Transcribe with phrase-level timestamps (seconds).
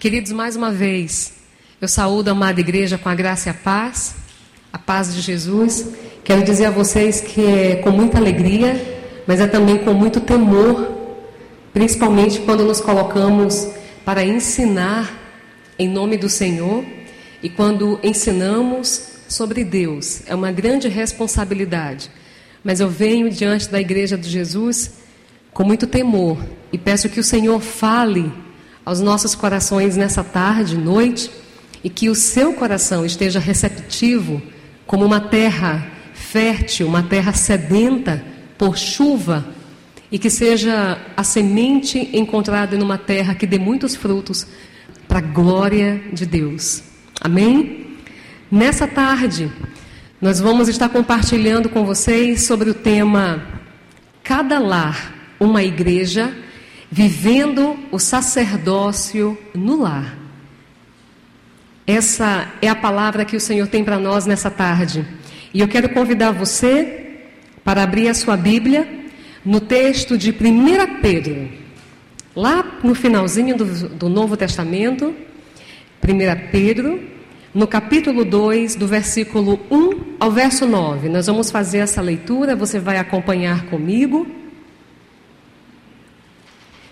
[0.00, 1.32] Queridos, mais uma vez,
[1.80, 4.14] eu saúdo a amada igreja com a graça e a paz,
[4.72, 5.88] a paz de Jesus.
[6.22, 8.80] Quero dizer a vocês que é com muita alegria,
[9.26, 10.88] mas é também com muito temor,
[11.72, 13.66] principalmente quando nos colocamos
[14.04, 15.12] para ensinar
[15.76, 16.84] em nome do Senhor
[17.42, 20.22] e quando ensinamos sobre Deus.
[20.28, 22.08] É uma grande responsabilidade.
[22.62, 24.92] Mas eu venho diante da igreja de Jesus
[25.52, 26.38] com muito temor
[26.72, 28.32] e peço que o Senhor fale
[28.88, 31.30] aos nossos corações nessa tarde, noite,
[31.84, 34.40] e que o seu coração esteja receptivo
[34.86, 38.24] como uma terra fértil, uma terra sedenta
[38.56, 39.46] por chuva,
[40.10, 44.46] e que seja a semente encontrada numa terra que dê muitos frutos
[45.06, 46.82] para a glória de Deus.
[47.20, 47.88] Amém?
[48.50, 49.52] Nessa tarde,
[50.18, 53.44] nós vamos estar compartilhando com vocês sobre o tema
[54.24, 56.32] Cada lar, uma igreja
[56.90, 60.16] vivendo o sacerdócio no lar.
[61.86, 65.06] Essa é a palavra que o Senhor tem para nós nessa tarde.
[65.52, 67.22] E eu quero convidar você
[67.64, 68.86] para abrir a sua Bíblia
[69.44, 71.48] no texto de 1 Pedro,
[72.36, 75.14] lá no finalzinho do, do Novo Testamento,
[76.02, 77.00] 1 Pedro,
[77.54, 81.08] no capítulo 2, do versículo 1 ao verso 9.
[81.08, 84.26] Nós vamos fazer essa leitura, você vai acompanhar comigo.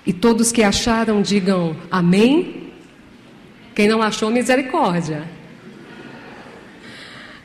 [0.07, 2.71] E todos que acharam, digam amém.
[3.75, 5.29] Quem não achou, misericórdia.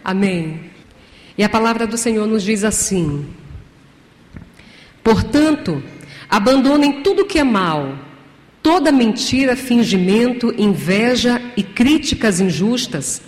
[0.03, 0.71] Amém.
[1.37, 3.25] E a palavra do Senhor nos diz assim:
[5.03, 5.81] Portanto,
[6.29, 7.97] abandonem tudo que é mal,
[8.61, 13.21] toda mentira, fingimento, inveja e críticas injustas.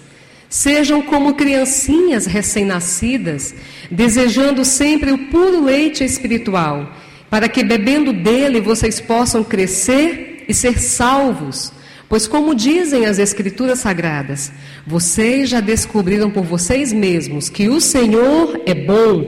[0.48, 3.56] Sejam como criancinhas recém-nascidas,
[3.90, 6.94] desejando sempre o puro leite espiritual
[7.34, 11.74] para que bebendo dele vocês possam crescer e ser salvos.
[12.08, 14.52] Pois, como dizem as Escrituras Sagradas,
[14.86, 19.26] vocês já descobriram por vocês mesmos que o Senhor é bom.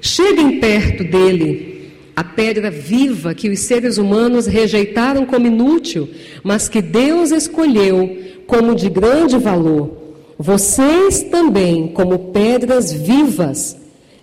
[0.00, 6.08] Cheguem perto dele, a pedra viva que os seres humanos rejeitaram como inútil,
[6.42, 10.14] mas que Deus escolheu como de grande valor.
[10.38, 13.76] Vocês também, como pedras vivas,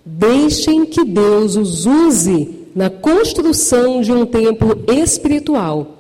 [0.04, 5.98] deixem que Deus os use na construção de um templo espiritual,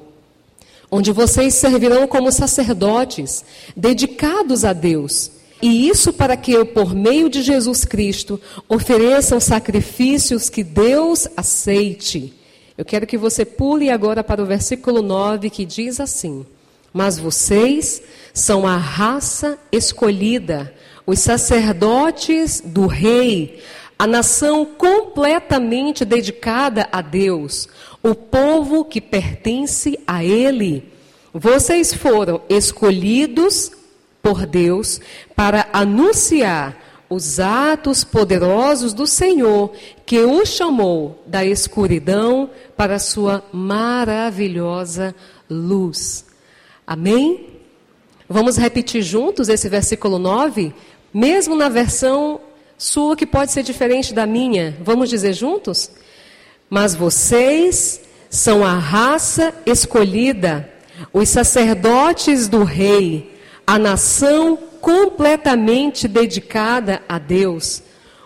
[0.89, 3.43] onde vocês servirão como sacerdotes
[3.75, 5.31] dedicados a Deus.
[5.61, 12.33] E isso para que, por meio de Jesus Cristo, ofereçam sacrifícios que Deus aceite.
[12.77, 16.43] Eu quero que você pule agora para o versículo 9 que diz assim:
[16.91, 18.01] Mas vocês
[18.33, 20.73] são a raça escolhida,
[21.05, 23.61] os sacerdotes do Rei,
[24.01, 27.69] a nação completamente dedicada a Deus,
[28.01, 30.91] o povo que pertence a Ele.
[31.31, 33.71] Vocês foram escolhidos
[34.19, 34.99] por Deus
[35.35, 36.75] para anunciar
[37.11, 39.71] os atos poderosos do Senhor,
[40.03, 45.13] que o chamou da escuridão para sua maravilhosa
[45.47, 46.25] luz.
[46.87, 47.49] Amém?
[48.27, 50.73] Vamos repetir juntos esse versículo 9?
[51.13, 52.41] Mesmo na versão
[52.81, 54.75] sua que pode ser diferente da minha.
[54.81, 55.91] Vamos dizer juntos?
[56.67, 60.67] Mas vocês são a raça escolhida,
[61.13, 63.37] os sacerdotes do rei,
[63.67, 67.83] a nação completamente dedicada a Deus,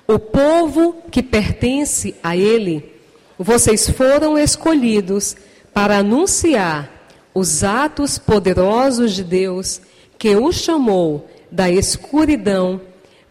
[0.07, 2.93] o povo que pertence a Ele.
[3.37, 5.35] Vocês foram escolhidos
[5.73, 6.89] para anunciar
[7.33, 9.81] os atos poderosos de Deus
[10.17, 12.79] que o chamou da escuridão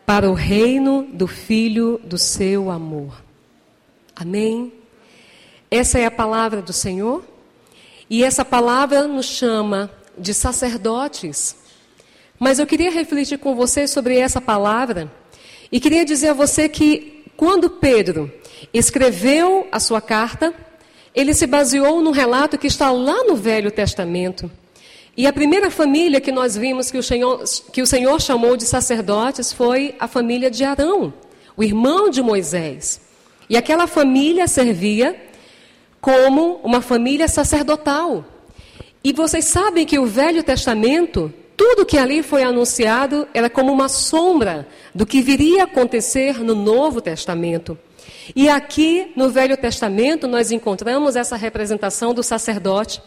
[0.07, 3.23] para o reino do Filho do seu amor.
[4.15, 4.73] Amém?
[5.71, 7.25] Essa é a palavra do Senhor.
[8.09, 11.57] E essa palavra nos chama de sacerdotes.
[12.39, 15.11] Mas eu queria refletir com você sobre essa palavra
[15.73, 18.33] e queria dizer a você que quando Pedro
[18.73, 20.55] escreveu a sua carta,
[21.15, 24.51] ele se baseou num relato que está lá no Velho Testamento.
[25.17, 28.65] E a primeira família que nós vimos que o, Senhor, que o Senhor chamou de
[28.65, 31.15] sacerdotes foi a família de Arão,
[31.57, 33.01] o irmão de Moisés.
[33.49, 35.17] E aquela família servia
[36.01, 38.25] como uma família sacerdotal.
[39.05, 43.89] E vocês sabem que o Velho Testamento, tudo que ali foi anunciado era como uma
[43.89, 47.79] sombra do que viria a acontecer no Novo Testamento.
[48.35, 53.01] E aqui no Velho Testamento nós encontramos essa representação do sacerdote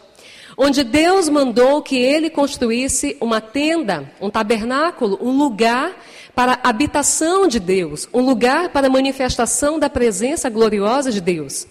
[0.60, 5.96] onde Deus mandou que ele construísse uma tenda, um tabernáculo, um lugar
[6.34, 11.64] para a habitação de Deus, um lugar para a manifestação da presença gloriosa de Deus.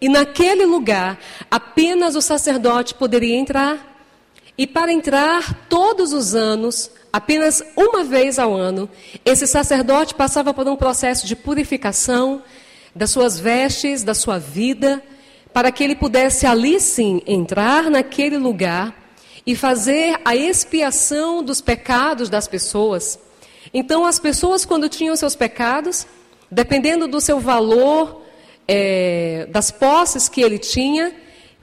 [0.00, 3.90] E naquele lugar, apenas o sacerdote poderia entrar.
[4.58, 8.90] E para entrar todos os anos, apenas uma vez ao ano,
[9.24, 12.42] esse sacerdote passava por um processo de purificação
[12.94, 15.00] das suas vestes, da sua vida,
[15.52, 18.94] para que ele pudesse ali sim entrar naquele lugar
[19.46, 23.18] e fazer a expiação dos pecados das pessoas.
[23.74, 26.06] Então, as pessoas, quando tinham seus pecados,
[26.50, 28.22] dependendo do seu valor,
[28.68, 31.12] é, das posses que ele tinha,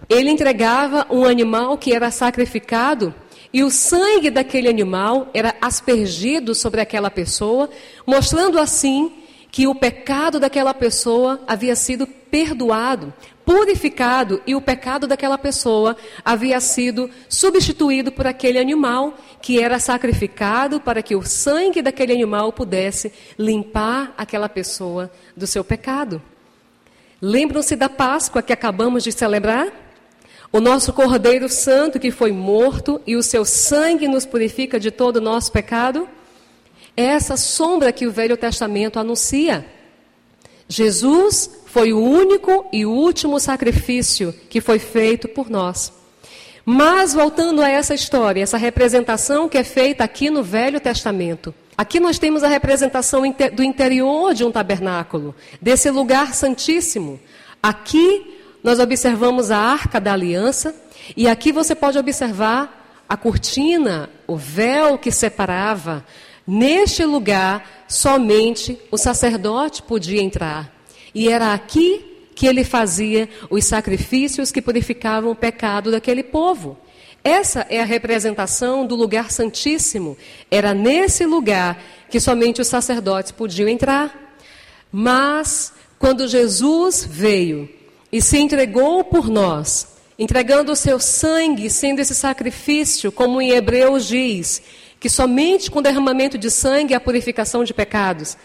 [0.07, 3.13] ele entregava um animal que era sacrificado
[3.51, 7.69] e o sangue daquele animal era aspergido sobre aquela pessoa,
[8.05, 9.11] mostrando assim
[9.51, 13.11] que o pecado daquela pessoa havia sido perdoado,
[13.45, 20.79] purificado e o pecado daquela pessoa havia sido substituído por aquele animal que era sacrificado
[20.79, 26.21] para que o sangue daquele animal pudesse limpar aquela pessoa do seu pecado.
[27.21, 29.67] Lembram-se da Páscoa que acabamos de celebrar?
[30.51, 35.17] O nosso Cordeiro Santo que foi morto e o seu sangue nos purifica de todo
[35.17, 36.07] o nosso pecado?
[36.95, 39.65] É essa sombra que o Velho Testamento anuncia.
[40.67, 45.93] Jesus foi o único e último sacrifício que foi feito por nós.
[46.65, 51.53] Mas voltando a essa história, essa representação que é feita aqui no Velho Testamento.
[51.77, 53.21] Aqui nós temos a representação
[53.53, 57.19] do interior de um tabernáculo, desse lugar santíssimo.
[57.61, 60.75] Aqui nós observamos a arca da aliança,
[61.15, 66.03] e aqui você pode observar a cortina, o véu que separava.
[66.47, 70.78] Neste lugar, somente o sacerdote podia entrar.
[71.13, 76.77] E era aqui que ele fazia os sacrifícios que purificavam o pecado daquele povo.
[77.23, 80.17] Essa é a representação do lugar santíssimo.
[80.49, 84.37] Era nesse lugar que somente os sacerdotes podiam entrar.
[84.91, 87.69] Mas, quando Jesus veio
[88.11, 94.07] e se entregou por nós, entregando o seu sangue, sendo esse sacrifício, como em Hebreus
[94.07, 94.61] diz,
[94.99, 98.37] que somente com derramamento de sangue há purificação de pecados.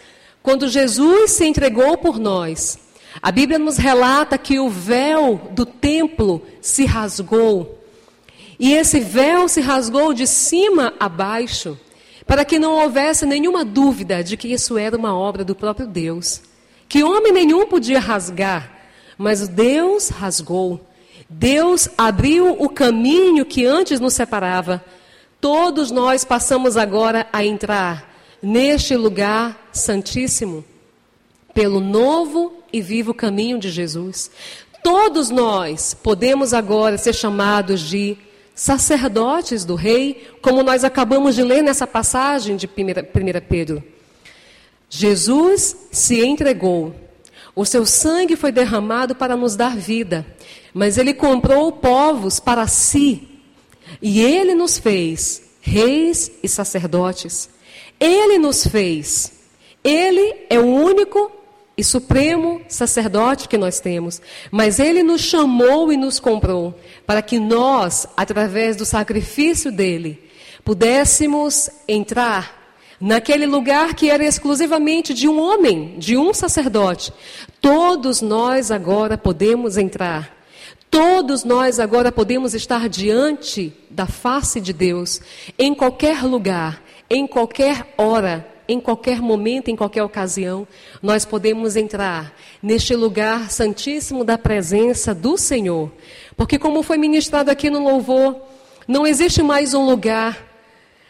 [0.45, 2.77] Quando Jesus se entregou por nós,
[3.19, 7.83] a Bíblia nos relata que o véu do templo se rasgou.
[8.59, 11.75] E esse véu se rasgou de cima a baixo,
[12.27, 16.43] para que não houvesse nenhuma dúvida de que isso era uma obra do próprio Deus.
[16.87, 18.71] Que homem nenhum podia rasgar,
[19.17, 20.79] mas Deus rasgou.
[21.27, 24.85] Deus abriu o caminho que antes nos separava.
[25.41, 28.14] Todos nós passamos agora a entrar
[28.45, 30.63] neste lugar santíssimo,
[31.51, 34.29] pelo novo e vivo caminho de Jesus.
[34.83, 38.15] Todos nós podemos agora ser chamados de
[38.53, 42.69] sacerdotes do Rei, como nós acabamos de ler nessa passagem de 1
[43.49, 43.83] Pedro.
[44.91, 46.93] Jesus se entregou,
[47.55, 50.23] o seu sangue foi derramado para nos dar vida,
[50.71, 53.27] mas ele comprou povos para si,
[53.99, 57.54] e ele nos fez reis e sacerdotes.
[57.99, 59.31] Ele nos fez.
[59.83, 61.31] Ele é o único
[61.77, 64.21] e supremo sacerdote que nós temos.
[64.51, 70.23] Mas ele nos chamou e nos comprou para que nós, através do sacrifício dele,
[70.63, 72.63] pudéssemos entrar
[72.99, 77.13] naquele lugar que era exclusivamente de um homem, de um sacerdote.
[77.59, 80.33] Todos nós agora podemos entrar.
[80.89, 85.19] Todos nós agora podemos estar diante da face de Deus,
[85.59, 90.67] em qualquer lugar, em qualquer hora, em qualquer momento, em qualquer ocasião,
[91.01, 95.91] nós podemos entrar neste lugar santíssimo da presença do Senhor.
[96.35, 98.35] Porque, como foi ministrado aqui no louvor,
[98.87, 100.55] não existe mais um lugar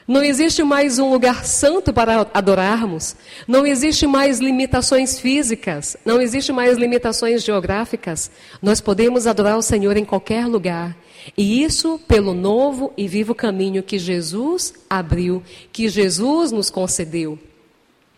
[0.07, 3.15] não existe mais um lugar santo para adorarmos.
[3.47, 5.97] Não existe mais limitações físicas.
[6.05, 8.29] Não existe mais limitações geográficas.
[8.61, 10.95] Nós podemos adorar o Senhor em qualquer lugar.
[11.37, 15.41] E isso pelo novo e vivo caminho que Jesus abriu,
[15.71, 17.39] que Jesus nos concedeu.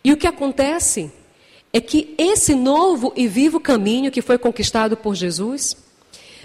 [0.04, 1.10] E o que acontece
[1.72, 5.76] é que esse novo e vivo caminho que foi conquistado por Jesus,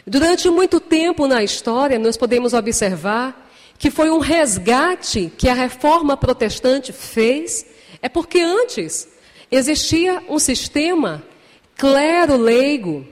[0.06, 6.16] durante muito tempo na história, nós podemos observar que foi um resgate que a reforma
[6.16, 7.66] protestante fez,
[8.02, 9.08] é porque antes
[9.52, 11.24] existia um sistema
[11.76, 13.06] clero leigo,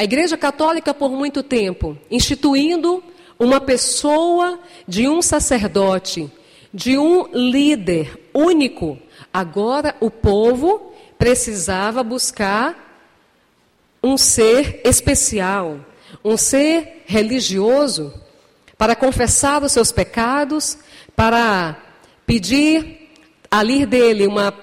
[0.00, 3.04] a Igreja Católica, por muito tempo, instituindo
[3.38, 6.32] uma pessoa de um sacerdote,
[6.72, 8.98] de um líder único.
[9.30, 13.12] Agora o povo precisava buscar
[14.02, 15.84] um ser especial,
[16.24, 18.10] um ser religioso,
[18.78, 20.78] para confessar os seus pecados,
[21.14, 21.76] para
[22.24, 23.10] pedir
[23.50, 24.54] ali dele uma,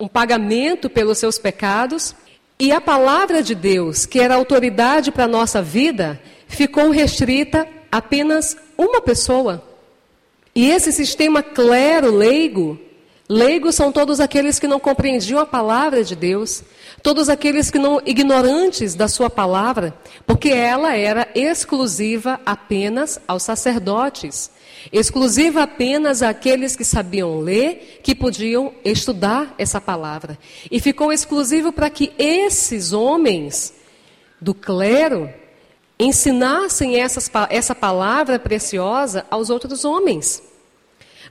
[0.00, 2.16] um pagamento pelos seus pecados.
[2.60, 8.56] E a palavra de Deus, que era autoridade para a nossa vida, ficou restrita apenas
[8.76, 9.62] uma pessoa.
[10.54, 12.76] E esse sistema clero leigo,
[13.28, 16.64] leigos são todos aqueles que não compreendiam a palavra de Deus,
[17.08, 19.94] todos aqueles que não ignorantes da sua palavra,
[20.26, 24.50] porque ela era exclusiva apenas aos sacerdotes,
[24.92, 30.38] exclusiva apenas àqueles que sabiam ler, que podiam estudar essa palavra.
[30.70, 33.72] E ficou exclusivo para que esses homens
[34.38, 35.32] do clero
[35.98, 40.42] ensinassem essas, essa palavra preciosa aos outros homens.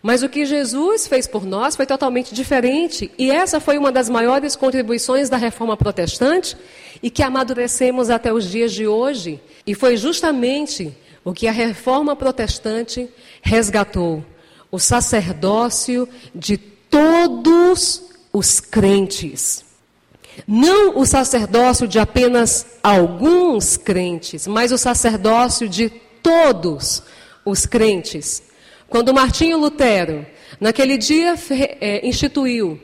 [0.01, 4.10] Mas o que Jesus fez por nós foi totalmente diferente, e essa foi uma das
[4.10, 6.56] maiores contribuições da reforma protestante
[7.01, 9.39] e que amadurecemos até os dias de hoje.
[9.66, 13.10] E foi justamente o que a reforma protestante
[13.42, 14.24] resgatou:
[14.72, 19.66] o sacerdócio de todos os crentes.
[20.48, 25.89] Não o sacerdócio de apenas alguns crentes, mas o sacerdócio de
[26.22, 27.01] todos
[27.44, 28.44] os crentes.
[28.89, 30.25] Quando Martinho Lutero,
[30.60, 31.36] naquele dia,
[31.82, 32.79] é, instituiu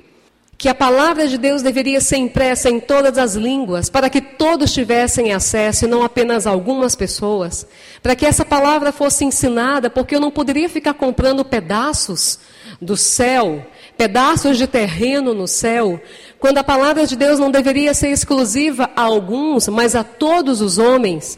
[0.58, 4.72] que a palavra de Deus deveria ser impressa em todas as línguas, para que todos
[4.74, 7.68] tivessem acesso, e não apenas algumas pessoas,
[8.02, 12.40] para que essa palavra fosse ensinada, porque eu não poderia ficar comprando pedaços
[12.82, 13.66] do céu,
[13.98, 16.02] pedaços de terreno no céu,
[16.40, 20.78] quando a palavra de Deus não deveria ser exclusiva a alguns, mas a todos os
[20.78, 21.38] homens.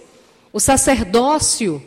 [0.54, 1.82] O sacerdócio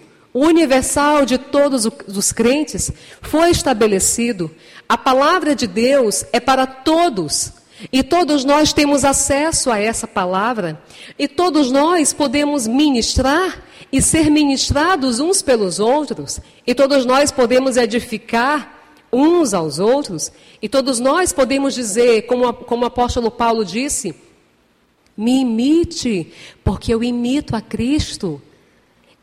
[0.46, 2.90] universal de todos os crentes
[3.20, 4.50] foi estabelecido.
[4.88, 7.52] A palavra de Deus é para todos.
[7.92, 10.82] E todos nós temos acesso a essa palavra.
[11.18, 16.40] E todos nós podemos ministrar e ser ministrados uns pelos outros.
[16.66, 18.78] E todos nós podemos edificar
[19.12, 20.30] uns aos outros,
[20.60, 24.14] e todos nós podemos dizer, como, como o apóstolo Paulo disse,
[25.16, 28.40] me imite, porque eu imito a Cristo.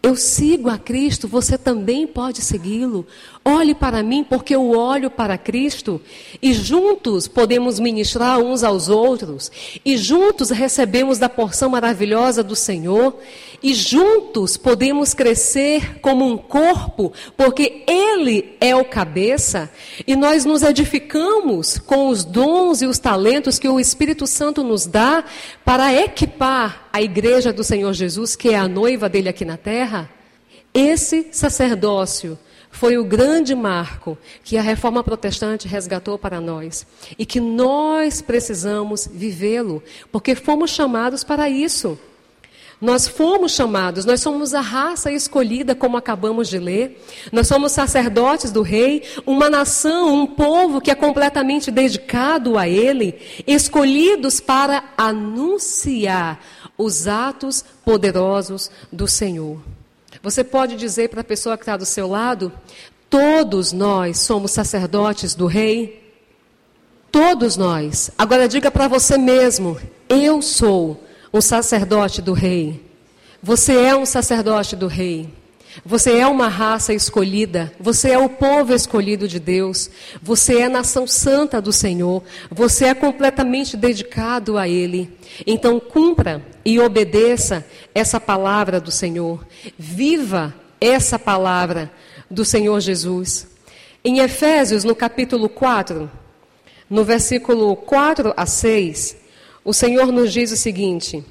[0.06, 3.08] Eu sigo a Cristo, você também pode segui-lo.
[3.44, 6.00] Olhe para mim, porque eu olho para Cristo.
[6.40, 9.52] E juntos podemos ministrar uns aos outros.
[9.84, 13.18] E juntos recebemos da porção maravilhosa do Senhor.
[13.66, 19.72] E juntos podemos crescer como um corpo, porque Ele é o cabeça.
[20.06, 24.86] E nós nos edificamos com os dons e os talentos que o Espírito Santo nos
[24.86, 25.24] dá
[25.66, 30.12] para equipar a igreja do Senhor Jesus, que é a noiva dele aqui na terra,
[30.72, 32.38] esse sacerdócio
[32.70, 36.86] foi o grande marco que a reforma protestante resgatou para nós
[37.18, 39.82] e que nós precisamos vivê-lo,
[40.12, 41.98] porque fomos chamados para isso.
[42.82, 47.02] Nós fomos chamados, nós somos a raça escolhida, como acabamos de ler.
[47.32, 53.16] Nós somos sacerdotes do Rei, uma nação, um povo que é completamente dedicado a Ele,
[53.48, 56.40] escolhidos para anunciar
[56.78, 59.60] os atos poderosos do Senhor.
[60.22, 62.52] Você pode dizer para a pessoa que está do seu lado:
[63.10, 66.04] todos nós somos sacerdotes do Rei?
[67.12, 68.12] Todos nós.
[68.18, 69.80] Agora diga para você mesmo:
[70.10, 72.82] eu sou um sacerdote do Rei.
[73.42, 75.30] Você é um sacerdote do Rei.
[75.84, 79.90] Você é uma raça escolhida, você é o povo escolhido de Deus,
[80.22, 85.12] você é nação santa do Senhor, você é completamente dedicado a Ele.
[85.46, 89.46] Então, cumpra e obedeça essa palavra do Senhor,
[89.78, 91.92] viva essa palavra
[92.32, 93.48] do Senhor Jesus.
[94.04, 96.10] Em Efésios, no capítulo 4,
[96.90, 99.18] no versículo 4 a 6,
[99.66, 101.26] o Senhor nos diz o seguinte: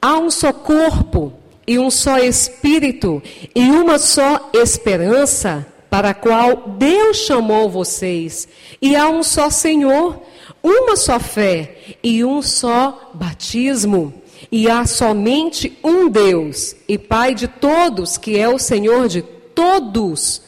[0.00, 1.34] Há um só corpo
[1.66, 3.22] e um só Espírito
[3.54, 8.48] e uma só esperança para a qual Deus chamou vocês,
[8.80, 10.22] e há um só Senhor,
[10.62, 14.14] uma só fé e um só batismo.
[14.50, 19.20] E há somente um Deus e Pai de todos, que é o Senhor de
[19.54, 20.40] todos,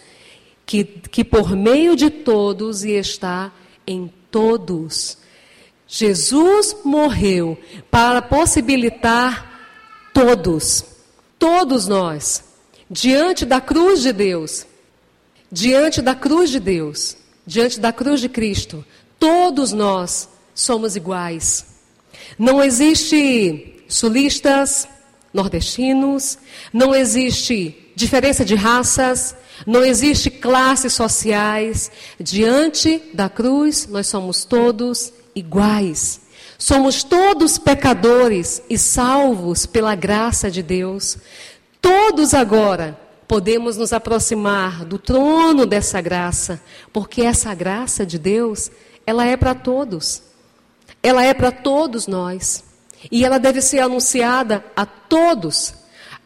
[0.64, 3.52] que, que por meio de todos e está
[3.86, 5.18] em todos.
[5.94, 7.58] Jesus morreu
[7.90, 9.50] para possibilitar
[10.14, 10.92] todos
[11.42, 12.44] Todos nós,
[12.88, 14.64] diante da cruz de Deus,
[15.50, 18.84] diante da cruz de Deus, diante da cruz de Cristo,
[19.18, 21.66] todos nós somos iguais.
[22.38, 24.86] Não existe sulistas,
[25.34, 26.38] nordestinos,
[26.72, 29.34] não existe diferença de raças,
[29.66, 31.90] não existe classes sociais.
[32.20, 35.21] Diante da cruz, nós somos todos iguais.
[36.58, 41.18] Somos todos pecadores e salvos pela graça de Deus.
[41.80, 46.62] Todos agora podemos nos aproximar do trono dessa graça,
[46.92, 48.70] porque essa graça de Deus,
[49.06, 50.22] ela é para todos.
[51.02, 52.62] Ela é para todos nós.
[53.10, 55.74] E ela deve ser anunciada a todos.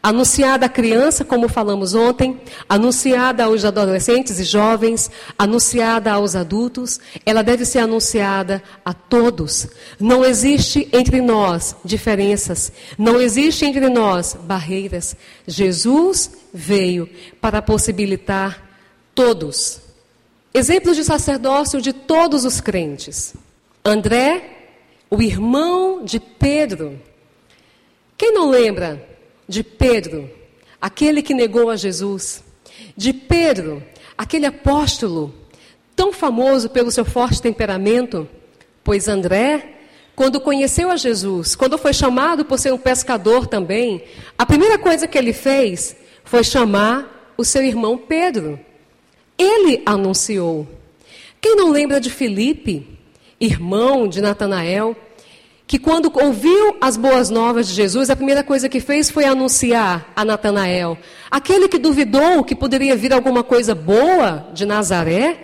[0.07, 7.43] Anunciada à criança, como falamos ontem, anunciada aos adolescentes e jovens, anunciada aos adultos, ela
[7.43, 9.67] deve ser anunciada a todos.
[9.99, 15.13] Não existe entre nós diferenças, não existe entre nós barreiras.
[15.45, 17.09] Jesus veio
[17.41, 18.65] para possibilitar
[19.13, 19.81] todos.
[20.53, 23.33] Exemplos de sacerdócio de todos os crentes.
[23.83, 24.69] André,
[25.09, 26.97] o irmão de Pedro.
[28.17, 29.16] Quem não lembra
[29.47, 30.29] de Pedro,
[30.81, 32.43] aquele que negou a Jesus?
[32.95, 33.83] De Pedro,
[34.17, 35.33] aquele apóstolo
[35.95, 38.27] tão famoso pelo seu forte temperamento?
[38.83, 39.77] Pois André,
[40.15, 44.03] quando conheceu a Jesus, quando foi chamado por ser um pescador também,
[44.37, 48.59] a primeira coisa que ele fez foi chamar o seu irmão Pedro.
[49.37, 50.67] Ele anunciou.
[51.39, 52.97] Quem não lembra de Filipe,
[53.39, 54.95] irmão de Natanael,
[55.67, 60.13] que quando ouviu as boas novas de Jesus, a primeira coisa que fez foi anunciar
[60.15, 60.97] a Natanael,
[61.29, 65.37] aquele que duvidou que poderia vir alguma coisa boa de Nazaré,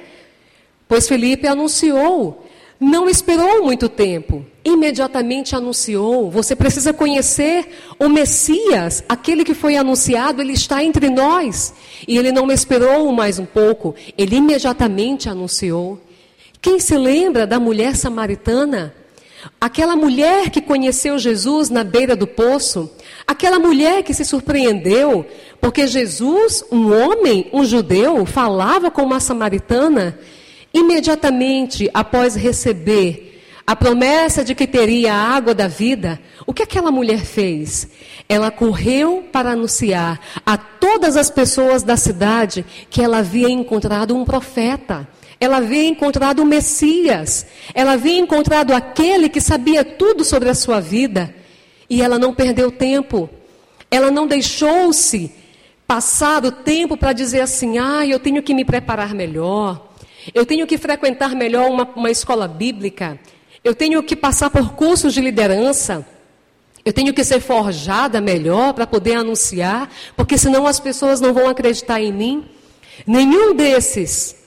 [0.88, 2.48] pois Felipe anunciou,
[2.80, 6.32] não esperou muito tempo, imediatamente anunciou.
[6.32, 7.68] Você precisa conhecer
[8.00, 11.74] o Messias, aquele que foi anunciado, ele está entre nós.
[12.08, 16.00] E ele não esperou mais um pouco, ele imediatamente anunciou.
[16.62, 18.94] Quem se lembra da mulher samaritana?
[19.60, 22.90] Aquela mulher que conheceu Jesus na beira do poço,
[23.26, 25.26] aquela mulher que se surpreendeu,
[25.62, 30.18] porque Jesus, um homem, um judeu, falava com uma samaritana,
[30.74, 33.34] imediatamente após receber
[33.66, 37.88] a promessa de que teria a água da vida, o que aquela mulher fez?
[38.28, 44.26] Ela correu para anunciar a todas as pessoas da cidade que ela havia encontrado um
[44.26, 45.08] profeta.
[45.44, 47.46] Ela havia encontrado o Messias.
[47.74, 51.36] Ela havia encontrado aquele que sabia tudo sobre a sua vida.
[51.90, 53.30] E ela não perdeu tempo.
[53.92, 55.30] Ela não deixou-se
[55.86, 59.90] passar o tempo para dizer assim: ah, eu tenho que me preparar melhor.
[60.34, 63.20] Eu tenho que frequentar melhor uma, uma escola bíblica.
[63.62, 66.08] Eu tenho que passar por cursos de liderança.
[66.86, 71.50] Eu tenho que ser forjada melhor para poder anunciar, porque senão as pessoas não vão
[71.50, 72.46] acreditar em mim.
[73.06, 74.42] Nenhum desses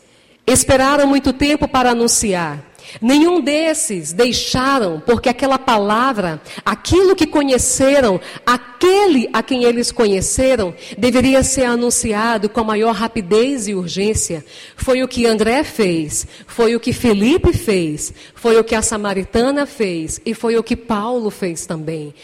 [0.46, 2.64] Esperaram muito tempo para anunciar.
[3.00, 11.42] Nenhum desses deixaram, porque aquela palavra, aquilo que conheceram, aquele a quem eles conheceram, deveria
[11.42, 14.44] ser anunciado com a maior rapidez e urgência.
[14.76, 19.66] Foi o que André fez, foi o que Felipe fez, foi o que a samaritana
[19.66, 22.14] fez e foi o que Paulo fez também.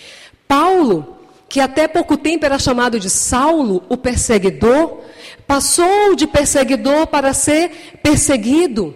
[0.47, 1.17] Paulo,
[1.49, 5.01] que até pouco tempo era chamado de Saulo, o perseguidor,
[5.47, 8.95] Passou de perseguidor para ser perseguido.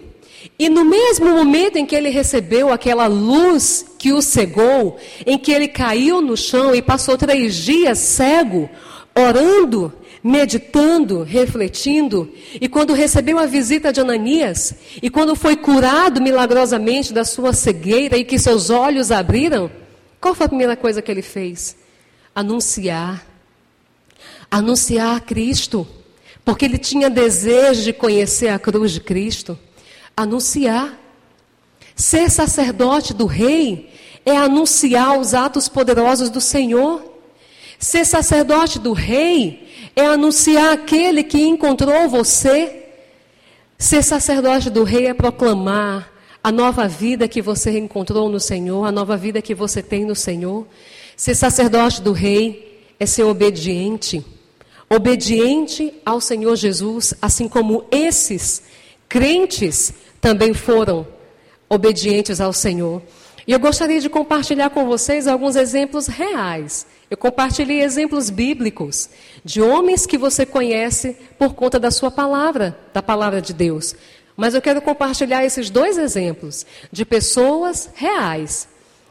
[0.59, 5.51] E no mesmo momento em que ele recebeu aquela luz que o cegou, em que
[5.51, 8.69] ele caiu no chão e passou três dias cego,
[9.15, 17.13] orando, meditando, refletindo, e quando recebeu a visita de Ananias, e quando foi curado milagrosamente
[17.13, 19.69] da sua cegueira e que seus olhos abriram,
[20.19, 21.77] qual foi a primeira coisa que ele fez?
[22.33, 23.25] Anunciar.
[24.49, 25.87] Anunciar Cristo
[26.47, 29.59] porque ele tinha desejo de conhecer a cruz de Cristo,
[30.15, 30.97] anunciar.
[31.93, 33.89] Ser sacerdote do rei
[34.25, 37.03] é anunciar os atos poderosos do Senhor.
[37.77, 42.93] Ser sacerdote do rei é anunciar aquele que encontrou você.
[43.77, 46.09] Ser sacerdote do rei é proclamar
[46.41, 50.15] a nova vida que você encontrou no Senhor, a nova vida que você tem no
[50.15, 50.65] Senhor.
[51.13, 54.23] Ser sacerdote do rei é ser obediente
[54.89, 58.63] obediente ao Senhor Jesus, assim como esses
[59.09, 61.07] crentes também foram
[61.69, 63.01] obedientes ao Senhor.
[63.45, 66.85] E eu gostaria de compartilhar com vocês alguns exemplos reais.
[67.09, 69.09] Eu compartilhei exemplos bíblicos
[69.43, 73.95] de homens que você conhece por conta da sua palavra, da palavra de Deus.
[74.35, 78.67] Mas eu quero compartilhar esses dois exemplos de pessoas reais.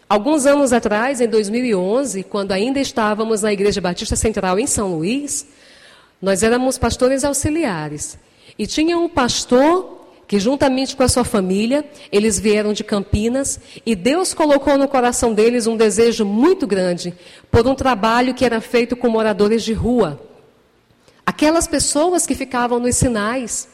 [0.09, 5.47] Alguns anos atrás, em 2011, quando ainda estávamos na Igreja Batista Central em São Luís,
[6.21, 8.19] nós éramos pastores auxiliares.
[8.59, 13.95] E tinha um pastor que, juntamente com a sua família, eles vieram de Campinas e
[13.95, 17.15] Deus colocou no coração deles um desejo muito grande
[17.51, 20.21] por um trabalho que era feito com moradores de rua.
[21.25, 23.69] Aquelas pessoas que ficavam nos sinais,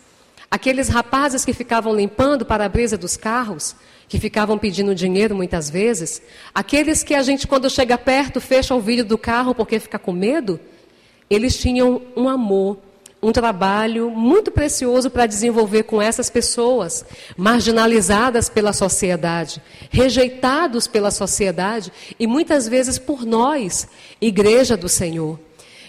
[0.51, 3.75] aqueles rapazes que ficavam limpando para a brisa dos carros,
[4.09, 6.21] que ficavam pedindo dinheiro muitas vezes,
[6.55, 10.13] aqueles que a gente, quando chega perto, fecha o vidro do carro porque fica com
[10.13, 10.61] medo.
[11.33, 12.77] Eles tinham um amor,
[13.23, 17.07] um trabalho muito precioso para desenvolver com essas pessoas,
[17.38, 21.90] marginalizadas pela sociedade, rejeitados pela sociedade
[22.21, 23.88] e muitas vezes por nós,
[24.21, 25.40] Igreja do Senhor.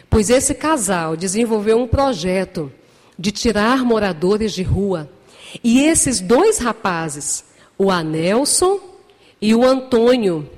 [0.09, 2.71] pois esse casal desenvolveu um projeto
[3.19, 5.09] de tirar moradores de rua.
[5.61, 7.43] E esses dois rapazes,
[7.77, 8.79] o Anelson
[9.41, 10.49] e o Antônio,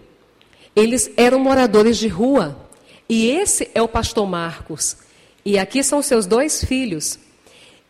[0.76, 2.65] eles eram moradores de rua.
[3.08, 4.98] E esse é o pastor Marcos.
[5.44, 7.20] E aqui são seus dois filhos.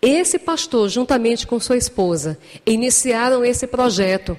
[0.01, 4.37] Esse pastor, juntamente com sua esposa, iniciaram esse projeto.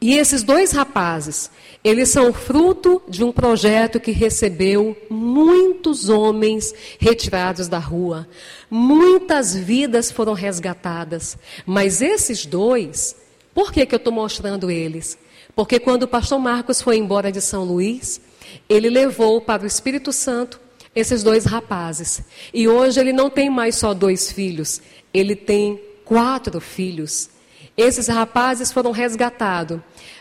[0.00, 1.50] E esses dois rapazes,
[1.82, 8.28] eles são fruto de um projeto que recebeu muitos homens retirados da rua.
[8.70, 11.36] Muitas vidas foram resgatadas.
[11.66, 13.16] Mas esses dois,
[13.52, 15.18] por que, que eu estou mostrando eles?
[15.54, 18.20] Porque quando o pastor Marcos foi embora de São Luís,
[18.68, 20.60] ele levou para o Espírito Santo
[20.94, 22.22] esses dois rapazes.
[22.52, 24.80] E hoje ele não tem mais só dois filhos,
[25.12, 27.30] ele tem quatro filhos.
[27.76, 29.78] Esses rapazes foram resgatados,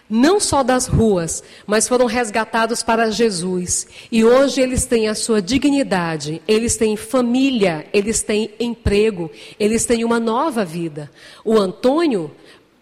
[0.07, 3.87] não só das ruas, mas foram resgatados para Jesus.
[4.11, 10.05] E hoje eles têm a sua dignidade, eles têm família, eles têm emprego, eles têm
[10.05, 11.09] uma nova vida.
[11.43, 12.29] O Antônio,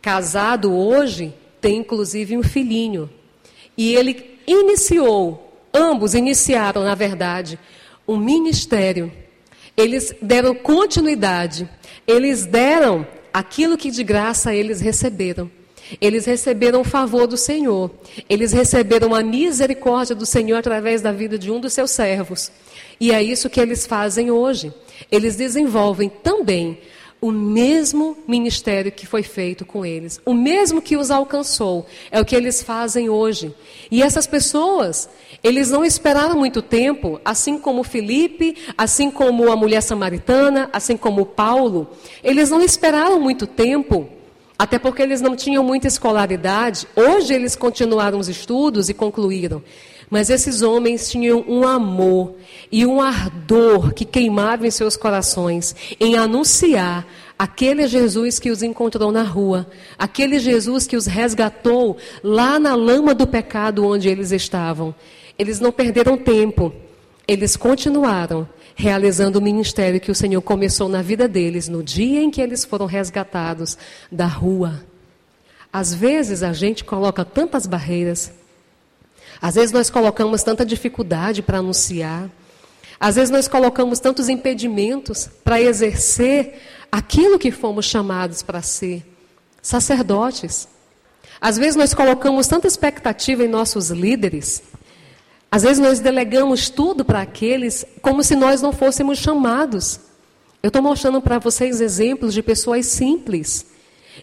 [0.01, 3.09] casado hoje, tem inclusive um filhinho.
[3.77, 7.59] E ele iniciou, ambos iniciaram, na verdade,
[8.07, 9.11] um ministério.
[9.75, 11.69] Eles deram continuidade,
[12.07, 15.51] eles deram aquilo que de graça eles receberam.
[16.01, 17.91] Eles receberam o favor do Senhor.
[18.27, 22.51] Eles receberam a misericórdia do Senhor através da vida de um dos seus servos.
[22.99, 24.73] E é isso que eles fazem hoje.
[25.11, 26.79] Eles desenvolvem também
[27.25, 32.25] o mesmo ministério que foi feito com eles, o mesmo que os alcançou, é o
[32.25, 33.51] que eles fazem hoje.
[33.89, 35.09] E essas pessoas,
[35.43, 41.25] eles não esperaram muito tempo, assim como Felipe, assim como a mulher samaritana, assim como
[41.25, 41.89] Paulo,
[42.23, 44.07] eles não esperaram muito tempo,
[44.55, 46.87] até porque eles não tinham muita escolaridade.
[46.95, 49.63] Hoje eles continuaram os estudos e concluíram.
[50.15, 52.35] Mas esses homens tinham um amor
[52.71, 57.05] e um ardor que queimava em seus corações em anunciar
[57.37, 59.67] aquele Jesus que os encontrou na rua,
[59.99, 64.95] aquele Jesus que os resgatou lá na lama do pecado onde eles estavam.
[65.37, 66.71] Eles não perderam tempo,
[67.27, 72.31] eles continuaram realizando o ministério que o Senhor começou na vida deles no dia em
[72.31, 73.77] que eles foram resgatados
[74.09, 74.81] da rua.
[75.73, 78.31] Às vezes a gente coloca tantas barreiras
[79.41, 82.29] às vezes nós colocamos tanta dificuldade para anunciar.
[82.99, 89.05] Às vezes nós colocamos tantos impedimentos para exercer aquilo que fomos chamados para ser
[89.61, 90.67] sacerdotes.
[91.41, 94.63] Às vezes nós colocamos tanta expectativa em nossos líderes.
[95.51, 99.99] Às vezes nós delegamos tudo para aqueles como se nós não fôssemos chamados.
[100.63, 103.65] Eu estou mostrando para vocês exemplos de pessoas simples,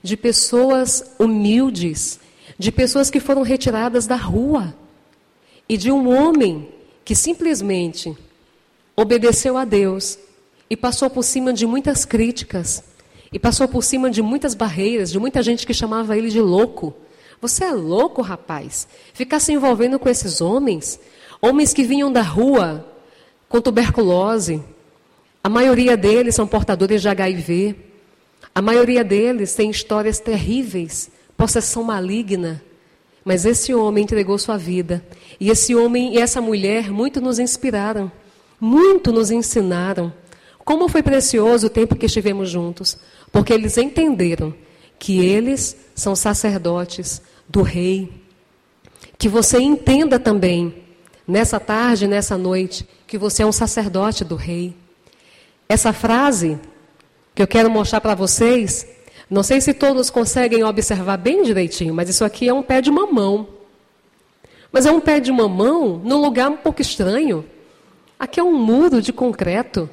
[0.02, 2.18] de pessoas humildes,
[2.58, 4.74] de pessoas que foram retiradas da rua
[5.72, 6.68] e de um homem
[7.02, 8.14] que simplesmente
[8.94, 10.18] obedeceu a Deus
[10.68, 12.84] e passou por cima de muitas críticas
[13.32, 16.92] e passou por cima de muitas barreiras, de muita gente que chamava ele de louco.
[17.40, 18.86] Você é louco, rapaz?
[19.14, 21.00] Ficar se envolvendo com esses homens?
[21.40, 22.86] Homens que vinham da rua
[23.48, 24.62] com tuberculose.
[25.42, 27.76] A maioria deles são portadores de HIV.
[28.54, 32.62] A maioria deles tem histórias terríveis, possessão maligna.
[33.24, 35.04] Mas esse homem entregou sua vida.
[35.38, 38.10] E esse homem e essa mulher muito nos inspiraram,
[38.60, 40.12] muito nos ensinaram.
[40.64, 42.98] Como foi precioso o tempo que estivemos juntos,
[43.30, 44.54] porque eles entenderam
[44.98, 48.12] que eles são sacerdotes do Rei.
[49.18, 50.74] Que você entenda também,
[51.26, 54.74] nessa tarde, nessa noite, que você é um sacerdote do Rei.
[55.68, 56.58] Essa frase
[57.34, 58.86] que eu quero mostrar para vocês
[59.32, 62.90] não sei se todos conseguem observar bem direitinho, mas isso aqui é um pé de
[62.90, 63.48] mamão.
[64.70, 67.42] Mas é um pé de mamão num lugar um pouco estranho.
[68.20, 69.88] Aqui é um muro de concreto.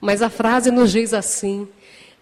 [0.00, 1.66] Mas a frase nos diz assim: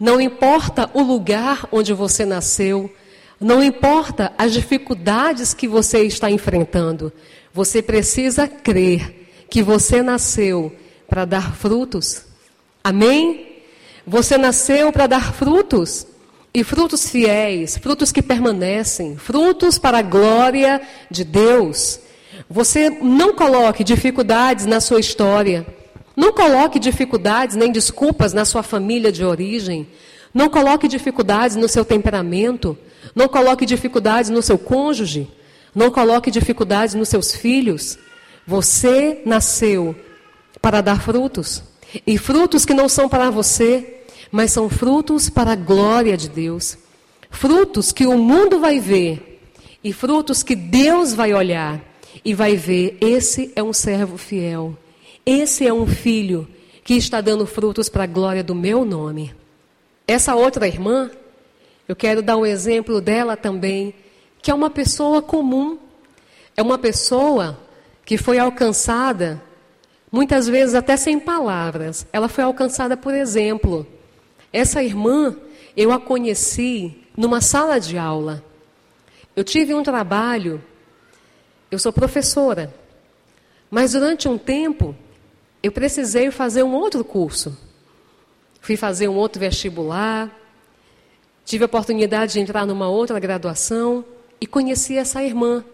[0.00, 2.90] não importa o lugar onde você nasceu,
[3.38, 7.12] não importa as dificuldades que você está enfrentando,
[7.52, 10.74] você precisa crer que você nasceu
[11.06, 12.24] para dar frutos.
[12.82, 13.58] Amém?
[14.06, 16.06] Você nasceu para dar frutos.
[16.54, 21.98] E frutos fiéis, frutos que permanecem, frutos para a glória de Deus.
[22.48, 25.66] Você não coloque dificuldades na sua história.
[26.14, 29.86] Não coloque dificuldades nem desculpas na sua família de origem.
[30.34, 32.76] Não coloque dificuldades no seu temperamento.
[33.14, 35.28] Não coloque dificuldades no seu cônjuge.
[35.74, 37.98] Não coloque dificuldades nos seus filhos.
[38.46, 39.96] Você nasceu
[40.60, 41.62] para dar frutos.
[42.06, 44.01] E frutos que não são para você,
[44.32, 46.78] mas são frutos para a glória de Deus.
[47.30, 49.40] Frutos que o mundo vai ver
[49.84, 51.80] e frutos que Deus vai olhar
[52.24, 54.76] e vai ver: esse é um servo fiel,
[55.24, 56.48] Esse é um filho
[56.82, 59.34] que está dando frutos para a glória do meu nome.
[60.08, 61.10] Essa outra irmã,
[61.86, 63.94] eu quero dar um exemplo dela também,
[64.40, 65.78] que é uma pessoa comum.
[66.56, 67.58] É uma pessoa
[68.04, 69.42] que foi alcançada,
[70.10, 72.06] muitas vezes até sem palavras.
[72.12, 73.86] Ela foi alcançada por exemplo.
[74.52, 75.34] Essa irmã,
[75.76, 78.44] eu a conheci numa sala de aula.
[79.34, 80.62] Eu tive um trabalho,
[81.70, 82.74] eu sou professora,
[83.70, 84.94] mas durante um tempo
[85.62, 87.56] eu precisei fazer um outro curso.
[88.60, 90.30] Fui fazer um outro vestibular,
[91.44, 94.04] tive a oportunidade de entrar numa outra graduação
[94.40, 95.64] e conheci essa irmã.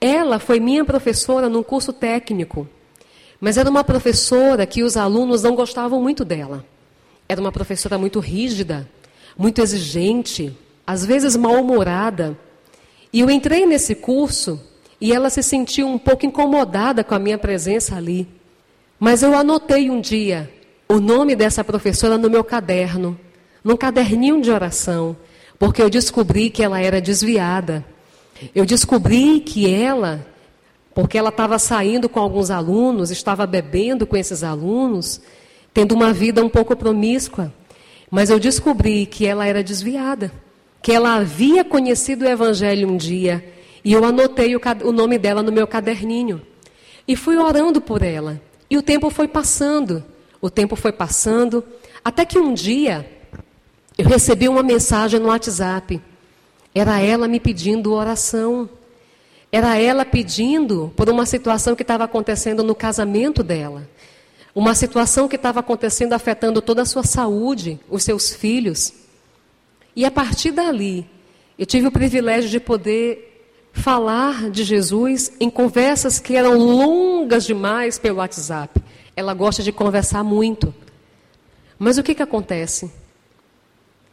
[0.00, 2.68] Ela foi minha professora num curso técnico,
[3.40, 6.64] mas era uma professora que os alunos não gostavam muito dela.
[7.28, 8.88] Era uma professora muito rígida,
[9.36, 12.38] muito exigente, às vezes mal-humorada.
[13.12, 14.60] E eu entrei nesse curso
[15.00, 18.28] e ela se sentiu um pouco incomodada com a minha presença ali.
[18.98, 20.50] Mas eu anotei um dia
[20.88, 23.18] o nome dessa professora no meu caderno,
[23.62, 25.16] num caderninho de oração,
[25.58, 27.84] porque eu descobri que ela era desviada.
[28.54, 30.24] Eu descobri que ela,
[30.94, 35.20] porque ela estava saindo com alguns alunos, estava bebendo com esses alunos,
[35.76, 37.52] tendo uma vida um pouco promíscua.
[38.10, 40.32] Mas eu descobri que ela era desviada,
[40.80, 43.44] que ela havia conhecido o Evangelho um dia,
[43.84, 46.40] e eu anotei o, o nome dela no meu caderninho.
[47.06, 48.40] E fui orando por ela.
[48.70, 50.02] E o tempo foi passando,
[50.40, 51.62] o tempo foi passando,
[52.02, 53.06] até que um dia
[53.98, 56.00] eu recebi uma mensagem no WhatsApp.
[56.74, 58.66] Era ela me pedindo oração.
[59.52, 63.86] Era ela pedindo por uma situação que estava acontecendo no casamento dela.
[64.56, 68.90] Uma situação que estava acontecendo afetando toda a sua saúde, os seus filhos.
[69.94, 71.06] E a partir dali,
[71.58, 77.98] eu tive o privilégio de poder falar de Jesus em conversas que eram longas demais
[77.98, 78.82] pelo WhatsApp.
[79.14, 80.74] Ela gosta de conversar muito.
[81.78, 82.90] Mas o que, que acontece?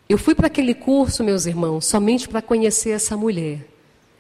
[0.10, 3.66] Eu fui para aquele curso, meus irmãos, somente para conhecer essa mulher.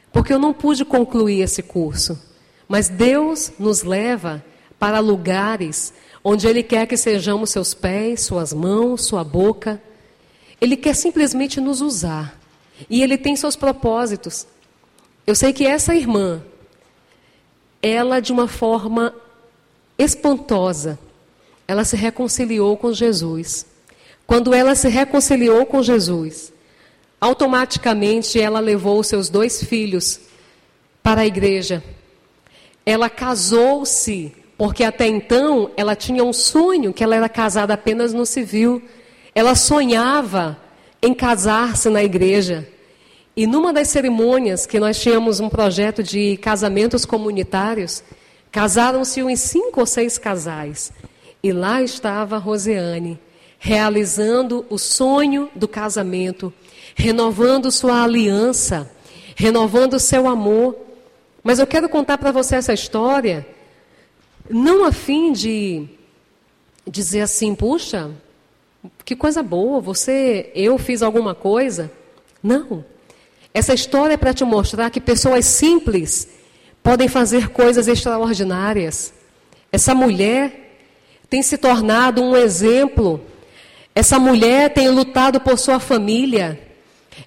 [0.09, 2.17] Porque eu não pude concluir esse curso.
[2.65, 4.41] Mas Deus nos leva
[4.79, 9.81] para lugares onde Ele quer que sejamos seus pés, suas mãos, sua boca.
[10.62, 12.39] Ele quer simplesmente nos usar.
[12.89, 14.47] E Ele tem seus propósitos.
[15.27, 16.41] Eu sei que essa irmã,
[17.81, 19.13] ela de uma forma
[19.97, 20.97] espantosa,
[21.67, 23.65] ela se reconciliou com Jesus.
[24.25, 26.51] Quando ela se reconciliou com Jesus,
[27.19, 30.19] automaticamente ela levou os seus dois filhos
[31.01, 31.83] para a igreja.
[32.86, 38.25] Ela casou-se porque até então ela tinha um sonho que ela era casada apenas no
[38.25, 38.81] civil.
[39.33, 40.57] Ela sonhava
[41.01, 42.67] em casar-se na igreja.
[43.35, 48.03] E numa das cerimônias que nós tínhamos um projeto de casamentos comunitários,
[48.51, 50.93] casaram-se uns cinco ou seis casais.
[51.41, 53.19] E lá estava Roseane,
[53.57, 56.53] realizando o sonho do casamento,
[56.95, 58.89] renovando sua aliança,
[59.35, 60.75] renovando seu amor.
[61.43, 63.45] Mas eu quero contar para você essa história
[64.49, 65.88] não a fim de
[66.88, 68.12] dizer assim, puxa,
[69.06, 71.91] que coisa boa, você, eu fiz alguma coisa.
[72.41, 72.84] Não.
[73.53, 76.27] Essa história é para te mostrar que pessoas simples
[76.82, 79.13] podem fazer coisas extraordinárias.
[79.71, 80.77] Essa mulher
[81.29, 83.21] tem se tornado um exemplo.
[83.95, 86.60] Essa mulher tem lutado por sua família.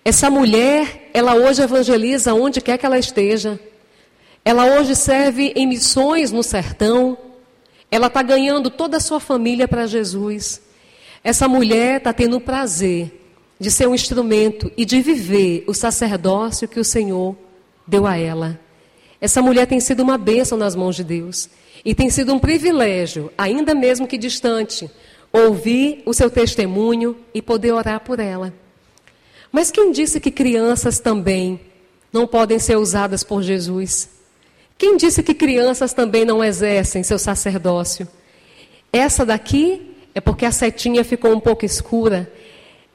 [0.05, 3.59] Essa mulher, ela hoje evangeliza onde quer que ela esteja.
[4.47, 7.19] Ela hoje serve em missões no sertão.
[7.91, 10.63] Ela está ganhando toda a sua família para Jesus.
[11.25, 13.11] Essa mulher está tendo o prazer
[13.59, 17.35] de ser um instrumento e de viver o sacerdócio que o Senhor
[17.85, 18.57] deu a ela.
[19.21, 21.51] Essa mulher tem sido uma bênção nas mãos de Deus.
[21.85, 24.89] E tem sido um privilégio, ainda mesmo que distante,
[25.33, 28.55] ouvir o seu testemunho e poder orar por ela.
[29.51, 31.59] Mas quem disse que crianças também
[32.13, 34.15] não podem ser usadas por Jesus?
[34.79, 38.07] Quem disse que crianças também não exercem seu sacerdócio?
[38.93, 42.31] Essa daqui é porque a setinha ficou um pouco escura.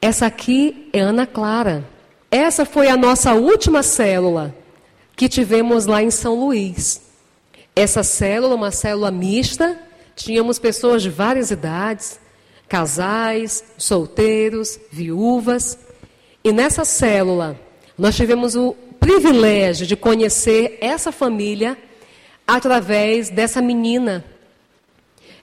[0.00, 1.84] Essa aqui é Ana Clara.
[2.30, 4.54] Essa foi a nossa última célula
[5.14, 7.02] que tivemos lá em São Luís.
[7.74, 9.78] Essa célula, uma célula mista,
[10.16, 12.18] tínhamos pessoas de várias idades,
[12.68, 15.78] casais, solteiros, viúvas.
[16.42, 17.58] E nessa célula,
[17.96, 21.76] nós tivemos o privilégio de conhecer essa família
[22.46, 24.24] através dessa menina.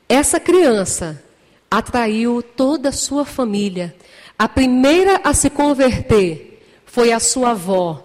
[0.07, 1.21] Essa criança
[1.69, 3.93] atraiu toda a sua família.
[4.37, 8.01] A primeira a se converter foi a sua avó,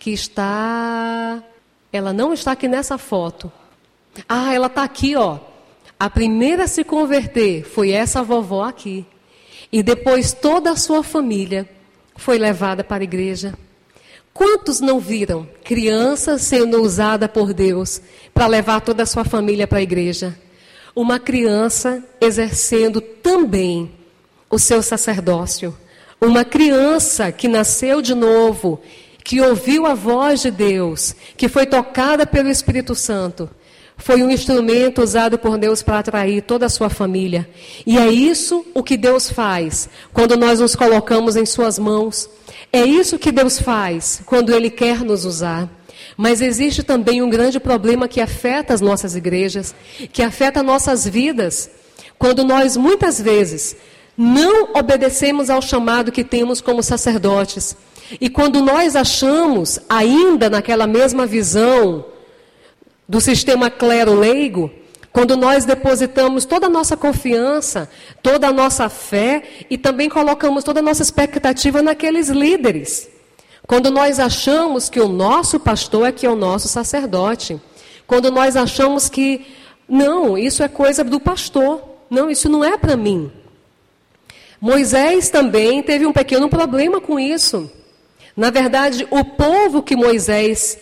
[0.00, 1.44] que está.
[1.92, 3.52] Ela não está aqui nessa foto.
[4.28, 5.38] Ah, ela está aqui, ó.
[5.98, 9.06] A primeira a se converter foi essa vovó aqui.
[9.70, 11.68] E depois toda a sua família
[12.16, 13.54] foi levada para a igreja.
[14.38, 18.00] Quantos não viram crianças sendo usada por Deus
[18.32, 20.38] para levar toda a sua família para a igreja?
[20.94, 23.90] Uma criança exercendo também
[24.48, 25.76] o seu sacerdócio.
[26.20, 28.80] Uma criança que nasceu de novo,
[29.24, 33.50] que ouviu a voz de Deus, que foi tocada pelo Espírito Santo,
[33.98, 37.50] foi um instrumento usado por Deus para atrair toda a sua família.
[37.84, 42.30] E é isso o que Deus faz quando nós nos colocamos em Suas mãos.
[42.72, 45.68] É isso que Deus faz quando Ele quer nos usar.
[46.16, 49.74] Mas existe também um grande problema que afeta as nossas igrejas,
[50.12, 51.70] que afeta nossas vidas,
[52.18, 53.76] quando nós muitas vezes
[54.16, 57.76] não obedecemos ao chamado que temos como sacerdotes.
[58.20, 62.04] E quando nós achamos, ainda naquela mesma visão
[63.08, 64.70] do sistema clero-leigo,
[65.12, 67.90] quando nós depositamos toda a nossa confiança,
[68.22, 73.08] toda a nossa fé e também colocamos toda a nossa expectativa naqueles líderes.
[73.66, 77.60] Quando nós achamos que o nosso pastor é que é o nosso sacerdote.
[78.06, 79.46] Quando nós achamos que,
[79.88, 81.82] não, isso é coisa do pastor.
[82.08, 83.30] Não, isso não é para mim.
[84.60, 87.70] Moisés também teve um pequeno problema com isso.
[88.36, 90.78] Na verdade, o povo que Moisés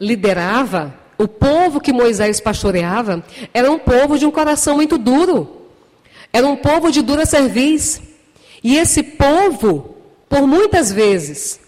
[0.00, 5.66] liderava, o povo que Moisés pastoreava, era um povo de um coração muito duro.
[6.32, 8.00] Era um povo de dura cerviz.
[8.62, 9.96] E esse povo,
[10.28, 11.60] por muitas vezes,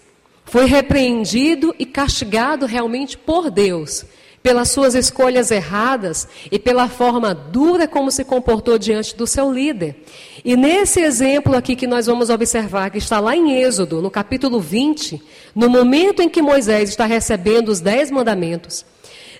[0.45, 4.05] foi repreendido e castigado realmente por Deus
[4.43, 10.03] pelas suas escolhas erradas e pela forma dura como se comportou diante do seu líder.
[10.43, 14.59] E nesse exemplo aqui que nós vamos observar, que está lá em Êxodo, no capítulo
[14.59, 15.21] 20,
[15.53, 18.83] no momento em que Moisés está recebendo os dez mandamentos,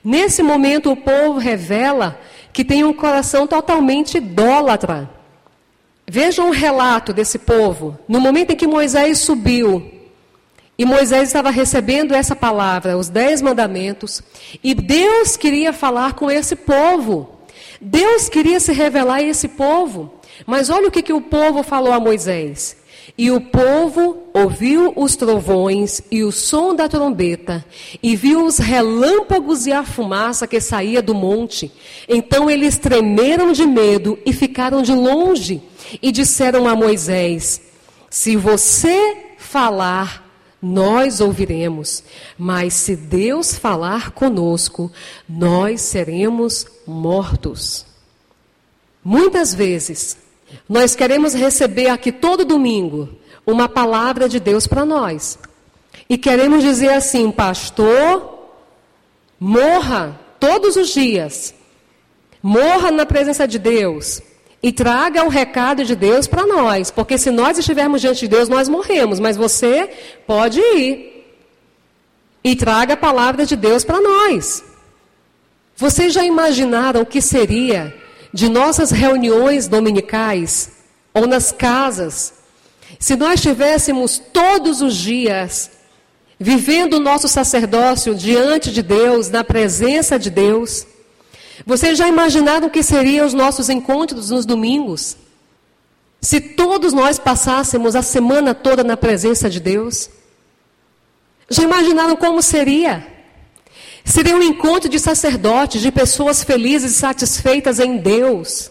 [0.03, 2.19] nesse momento o povo revela
[2.53, 5.09] que tem um coração totalmente idólatra.
[6.07, 7.97] Vejam o relato desse povo.
[8.07, 10.01] No momento em que Moisés subiu
[10.77, 14.21] e Moisés estava recebendo essa palavra, os dez mandamentos,
[14.63, 17.37] e Deus queria falar com esse povo.
[17.79, 20.19] Deus queria se revelar a esse povo.
[20.45, 22.77] Mas olha o que, que o povo falou a Moisés.
[23.17, 27.65] E o povo ouviu os trovões e o som da trombeta,
[28.01, 31.71] e viu os relâmpagos e a fumaça que saía do monte.
[32.07, 35.61] Então eles tremeram de medo e ficaram de longe,
[36.01, 37.61] e disseram a Moisés:
[38.09, 40.29] Se você falar,
[40.61, 42.03] nós ouviremos,
[42.37, 44.91] mas se Deus falar conosco,
[45.27, 47.85] nós seremos mortos.
[49.03, 50.15] Muitas vezes,
[50.67, 53.09] nós queremos receber aqui todo domingo
[53.45, 55.37] uma palavra de Deus para nós.
[56.09, 58.49] E queremos dizer assim, pastor,
[59.39, 61.53] morra todos os dias.
[62.41, 64.21] Morra na presença de Deus
[64.63, 68.47] e traga o recado de Deus para nós, porque se nós estivermos diante de Deus,
[68.47, 69.89] nós morremos, mas você
[70.27, 71.25] pode ir
[72.43, 74.63] e traga a palavra de Deus para nós.
[75.75, 77.95] Vocês já imaginaram o que seria
[78.33, 80.71] de nossas reuniões dominicais
[81.13, 82.33] ou nas casas,
[82.99, 85.71] se nós tivéssemos todos os dias
[86.39, 90.87] vivendo o nosso sacerdócio diante de Deus, na presença de Deus?
[91.65, 95.15] Vocês já imaginaram o que seriam os nossos encontros nos domingos?
[96.19, 100.09] Se todos nós passássemos a semana toda na presença de Deus?
[101.49, 103.05] Já imaginaram como seria?
[104.11, 108.69] Seria um encontro de sacerdotes, de pessoas felizes e satisfeitas em Deus.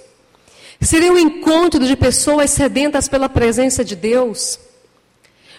[0.79, 4.59] Seria um encontro de pessoas sedentas pela presença de Deus.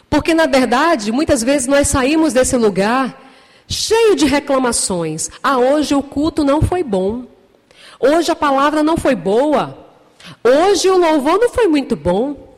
[0.07, 3.33] Porque, na verdade, muitas vezes nós saímos desse lugar
[3.67, 5.31] cheio de reclamações.
[5.41, 7.25] Ah, hoje o culto não foi bom.
[7.99, 9.75] Hoje a palavra não foi boa.
[10.43, 12.55] Hoje o louvor não foi muito bom.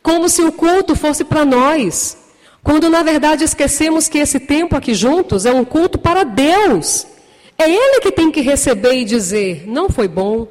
[0.00, 2.16] Como se o culto fosse para nós.
[2.62, 7.06] Quando na verdade esquecemos que esse tempo aqui juntos é um culto para Deus.
[7.56, 10.46] É Ele que tem que receber e dizer: não foi bom.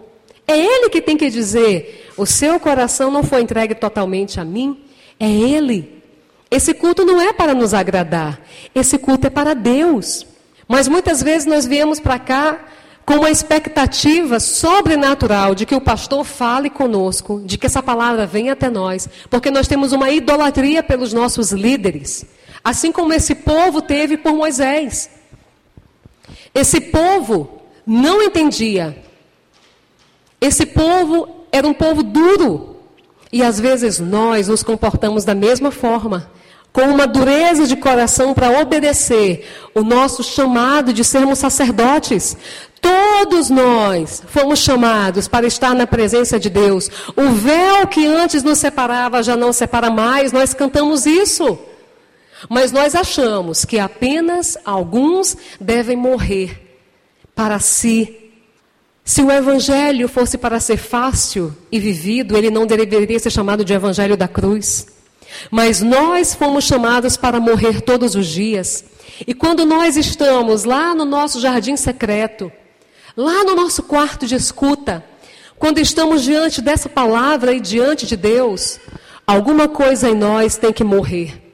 [0.48, 4.84] É Ele que tem que dizer: o seu coração não foi entregue totalmente a mim.
[5.20, 6.00] É Ele.
[6.52, 8.42] Esse culto não é para nos agradar,
[8.74, 10.26] esse culto é para Deus.
[10.68, 12.60] Mas muitas vezes nós viemos para cá
[13.10, 18.54] com uma expectativa sobrenatural de que o pastor fale conosco, de que essa palavra venha
[18.54, 22.24] até nós, porque nós temos uma idolatria pelos nossos líderes,
[22.64, 25.10] assim como esse povo teve por Moisés.
[26.54, 28.96] Esse povo não entendia.
[30.40, 32.78] Esse povo era um povo duro.
[33.34, 36.30] E às vezes nós nos comportamos da mesma forma.
[36.72, 42.38] Com uma dureza de coração para obedecer o nosso chamado de sermos sacerdotes.
[42.82, 46.90] Todos nós fomos chamados para estar na presença de Deus.
[47.16, 51.58] O véu que antes nos separava já não separa mais, nós cantamos isso.
[52.48, 56.70] Mas nós achamos que apenas alguns devem morrer
[57.36, 58.16] para si.
[59.04, 63.74] Se o evangelho fosse para ser fácil e vivido, ele não deveria ser chamado de
[63.74, 64.88] evangelho da cruz.
[65.50, 68.84] Mas nós fomos chamados para morrer todos os dias.
[69.28, 72.52] E quando nós estamos lá no nosso jardim secreto,
[73.16, 75.04] lá no nosso quarto de escuta,
[75.58, 78.80] quando estamos diante dessa palavra e diante de Deus,
[79.28, 81.50] alguma coisa em nós tem que morrer.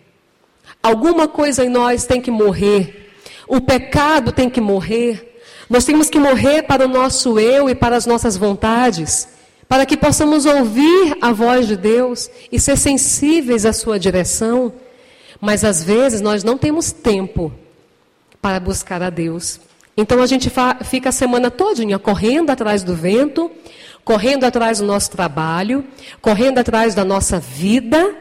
[0.83, 3.11] Alguma coisa em nós tem que morrer.
[3.47, 5.41] O pecado tem que morrer.
[5.67, 9.27] Nós temos que morrer para o nosso eu e para as nossas vontades,
[9.67, 14.73] para que possamos ouvir a voz de Deus e ser sensíveis à sua direção.
[15.41, 17.51] Mas às vezes nós não temos tempo
[18.41, 19.59] para buscar a Deus.
[19.97, 20.51] Então a gente
[20.83, 23.49] fica a semana todinha correndo atrás do vento,
[24.03, 25.85] correndo atrás do nosso trabalho,
[26.21, 28.15] correndo atrás da nossa vida,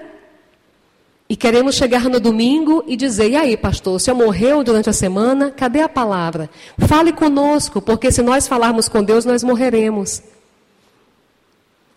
[1.28, 4.92] e queremos chegar no domingo e dizer: e aí, pastor, o senhor morreu durante a
[4.92, 5.50] semana?
[5.50, 6.50] Cadê a palavra?
[6.86, 10.22] Fale conosco, porque se nós falarmos com Deus, nós morreremos.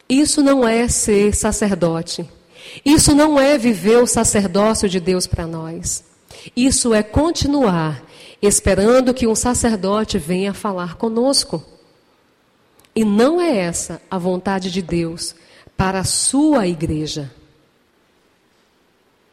[0.09, 2.27] Isso não é ser sacerdote.
[2.85, 6.03] Isso não é viver o sacerdócio de Deus para nós.
[6.55, 8.03] Isso é continuar
[8.41, 11.63] esperando que um sacerdote venha falar conosco.
[12.95, 15.35] E não é essa a vontade de Deus
[15.75, 17.31] para a sua igreja.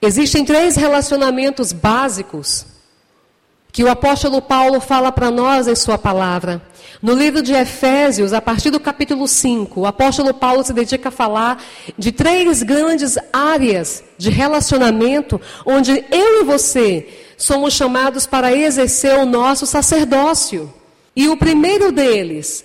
[0.02, 2.66] Existem três relacionamentos básicos
[3.74, 6.62] que o apóstolo Paulo fala para nós em sua palavra.
[7.02, 11.12] No livro de Efésios, a partir do capítulo 5, o apóstolo Paulo se dedica a
[11.12, 11.60] falar
[11.98, 19.26] de três grandes áreas de relacionamento onde eu e você somos chamados para exercer o
[19.26, 20.72] nosso sacerdócio.
[21.16, 22.64] E o primeiro deles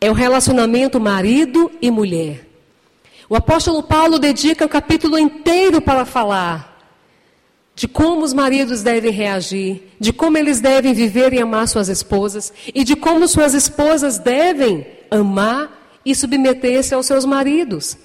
[0.00, 2.48] é o relacionamento marido e mulher.
[3.28, 6.69] O apóstolo Paulo dedica o capítulo inteiro para falar
[7.80, 12.52] de como os maridos devem reagir, de como eles devem viver e amar suas esposas,
[12.74, 17.96] e de como suas esposas devem amar e submeter-se aos seus maridos.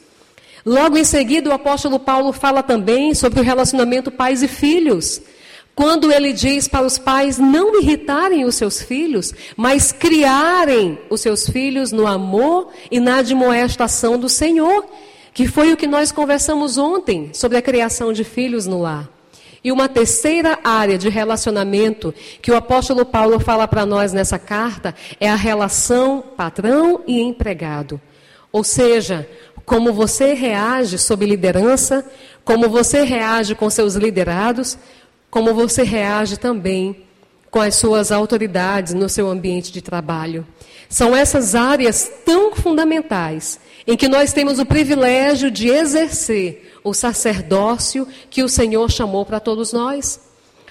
[0.65, 5.21] Logo em seguida, o apóstolo Paulo fala também sobre o relacionamento pais e filhos.
[5.75, 11.49] Quando ele diz para os pais não irritarem os seus filhos, mas criarem os seus
[11.49, 14.85] filhos no amor e na admoestação do Senhor
[15.33, 19.14] que foi o que nós conversamos ontem sobre a criação de filhos no lar.
[19.65, 24.93] E uma terceira área de relacionamento que o apóstolo Paulo fala para nós nessa carta
[25.19, 27.99] é a relação patrão e empregado.
[28.51, 29.27] Ou seja,
[29.65, 32.05] como você reage sob liderança,
[32.43, 34.77] como você reage com seus liderados,
[35.31, 37.03] como você reage também
[37.49, 40.45] com as suas autoridades no seu ambiente de trabalho.
[40.89, 48.07] São essas áreas tão fundamentais em que nós temos o privilégio de exercer o sacerdócio
[48.29, 50.19] que o Senhor chamou para todos nós.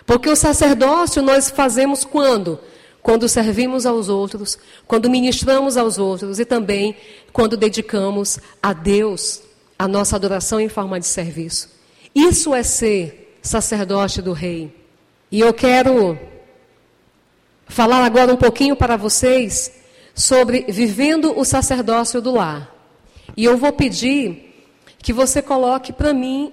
[0.07, 2.59] Porque o sacerdócio nós fazemos quando?
[3.03, 6.97] Quando servimos aos outros, quando ministramos aos outros e também
[7.33, 9.43] quando dedicamos a Deus
[9.79, 11.69] a nossa adoração em forma de serviço.
[12.15, 14.75] Isso é ser sacerdote do Rei.
[15.31, 16.19] E eu quero
[17.67, 19.84] falar agora um pouquinho para vocês
[20.15, 22.73] sobre vivendo o sacerdócio do lar.
[23.37, 24.55] E eu vou pedir
[24.99, 26.53] que você coloque para mim,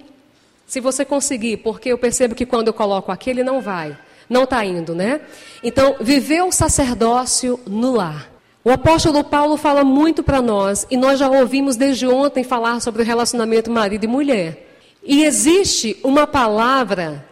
[0.66, 3.96] se você conseguir, porque eu percebo que quando eu coloco aqui, ele não vai.
[4.28, 5.20] Não está indo, né?
[5.62, 8.30] Então, viver o sacerdócio no lar.
[8.64, 13.02] O apóstolo Paulo fala muito para nós, e nós já ouvimos desde ontem falar sobre
[13.02, 14.68] o relacionamento marido e mulher.
[15.02, 17.26] E existe uma palavra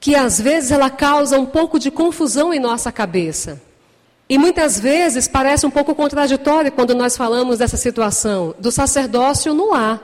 [0.00, 3.60] que às vezes ela causa um pouco de confusão em nossa cabeça.
[4.28, 9.70] E muitas vezes parece um pouco contraditório quando nós falamos dessa situação do sacerdócio no
[9.70, 10.02] lar.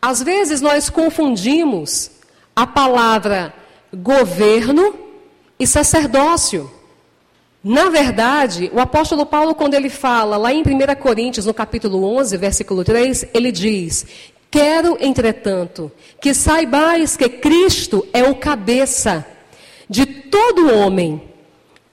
[0.00, 2.10] Às vezes nós confundimos
[2.54, 3.54] a palavra
[3.92, 4.94] governo
[5.58, 6.70] e sacerdócio.
[7.62, 12.36] Na verdade, o apóstolo Paulo, quando ele fala lá em 1 Coríntios, no capítulo 11,
[12.36, 14.04] versículo 3, ele diz:
[14.50, 19.24] Quero, entretanto, que saibais que Cristo é o cabeça
[19.88, 21.33] de todo homem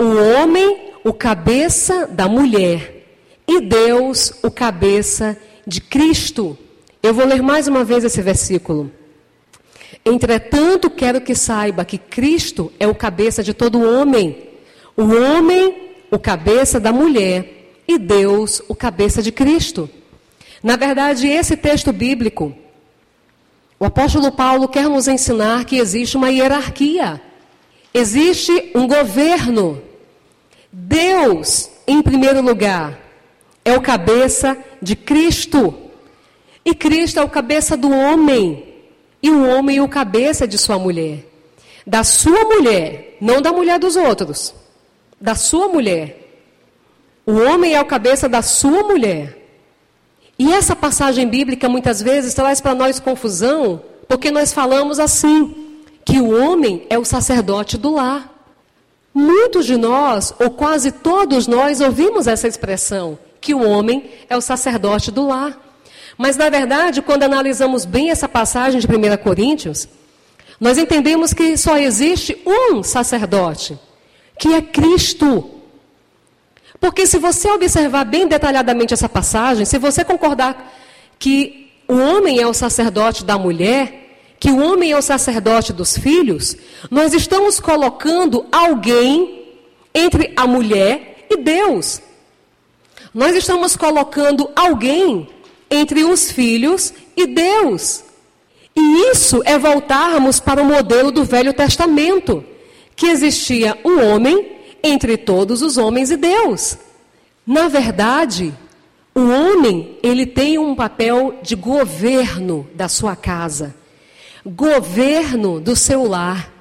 [0.01, 3.05] o homem, o cabeça da mulher,
[3.47, 6.57] e Deus, o cabeça de Cristo.
[7.03, 8.91] Eu vou ler mais uma vez esse versículo.
[10.03, 14.49] Entretanto, quero que saiba que Cristo é o cabeça de todo homem,
[14.97, 19.87] o homem, o cabeça da mulher, e Deus, o cabeça de Cristo.
[20.63, 22.55] Na verdade, esse texto bíblico,
[23.81, 27.19] O apóstolo Paulo quer nos ensinar que existe uma hierarquia,
[27.91, 29.81] existe um governo.
[30.71, 32.97] Deus, em primeiro lugar,
[33.65, 35.75] é o cabeça de Cristo.
[36.63, 38.71] E Cristo é o cabeça do homem.
[39.21, 41.25] E o homem é o cabeça de sua mulher.
[41.85, 44.53] Da sua mulher, não da mulher dos outros.
[45.19, 46.21] Da sua mulher.
[47.25, 49.37] O homem é o cabeça da sua mulher.
[50.39, 55.55] E essa passagem bíblica muitas vezes traz para nós confusão, porque nós falamos assim,
[56.03, 58.40] que o homem é o sacerdote do lar.
[59.13, 64.41] Muitos de nós, ou quase todos nós, ouvimos essa expressão, que o homem é o
[64.41, 65.59] sacerdote do lar.
[66.17, 69.87] Mas, na verdade, quando analisamos bem essa passagem de 1 Coríntios,
[70.59, 73.77] nós entendemos que só existe um sacerdote,
[74.39, 75.49] que é Cristo.
[76.79, 80.73] Porque se você observar bem detalhadamente essa passagem, se você concordar
[81.19, 84.00] que o homem é o sacerdote da mulher,
[84.41, 86.57] que o homem é o sacerdote dos filhos,
[86.89, 89.45] nós estamos colocando alguém
[89.93, 92.01] entre a mulher e Deus.
[93.13, 95.29] Nós estamos colocando alguém
[95.69, 98.03] entre os filhos e Deus.
[98.75, 102.43] E isso é voltarmos para o modelo do Velho Testamento,
[102.95, 106.79] que existia um homem entre todos os homens e Deus.
[107.45, 108.51] Na verdade,
[109.13, 113.79] o homem, ele tem um papel de governo da sua casa,
[114.45, 116.51] governo do seu lar.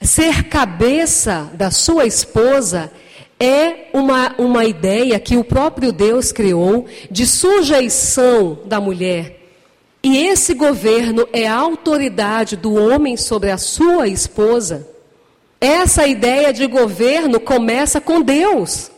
[0.00, 2.90] Ser cabeça da sua esposa
[3.38, 9.40] é uma, uma ideia que o próprio Deus criou de sujeição da mulher.
[10.02, 14.86] E esse governo é a autoridade do homem sobre a sua esposa.
[15.60, 18.90] Essa ideia de governo começa com Deus.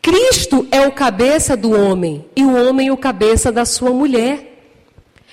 [0.00, 4.51] Cristo é o cabeça do homem e o homem o cabeça da sua mulher.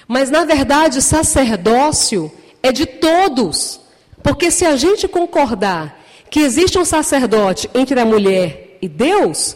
[0.09, 2.31] Mas na verdade, sacerdócio
[2.63, 3.79] é de todos.
[4.23, 6.01] Porque se a gente concordar
[6.31, 9.55] que existe um sacerdote entre a mulher e Deus,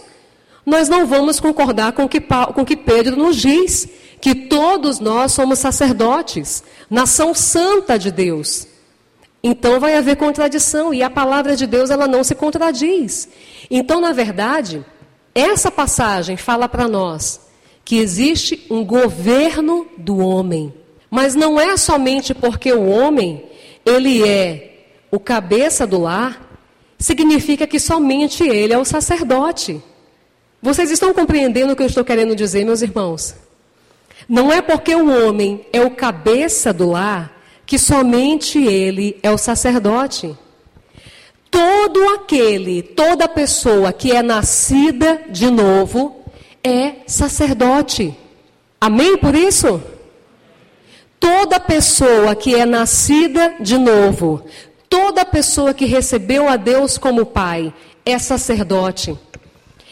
[0.64, 3.90] nós não vamos concordar com o que, com que Pedro nos diz,
[4.22, 8.68] que todos nós somos sacerdotes, nação santa de Deus.
[9.44, 13.28] Então vai haver contradição e a palavra de Deus ela não se contradiz.
[13.72, 14.86] Então, na verdade,
[15.34, 17.42] essa passagem fala para nós
[17.86, 20.74] que existe um governo do homem,
[21.10, 23.44] mas não é somente porque o homem
[23.86, 26.50] ele é o cabeça do lar,
[26.98, 29.82] significa que somente ele é o sacerdote.
[30.62, 33.36] Vocês estão compreendendo o que eu estou querendo dizer, meus irmãos?
[34.28, 39.38] Não é porque o homem é o cabeça do lar que somente ele é o
[39.38, 40.36] sacerdote.
[41.52, 46.23] Todo aquele, toda pessoa que é nascida de novo
[46.64, 48.18] é sacerdote.
[48.80, 49.82] Amém por isso?
[51.20, 54.44] Toda pessoa que é nascida de novo,
[54.90, 57.74] toda pessoa que recebeu a Deus como Pai,
[58.06, 59.18] é sacerdote.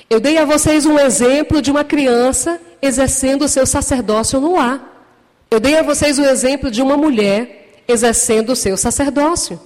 [0.10, 5.08] Eu dei a vocês um exemplo de uma criança exercendo o seu sacerdócio no lar.
[5.50, 9.60] Eu dei a vocês o exemplo de uma mulher exercendo o seu sacerdócio.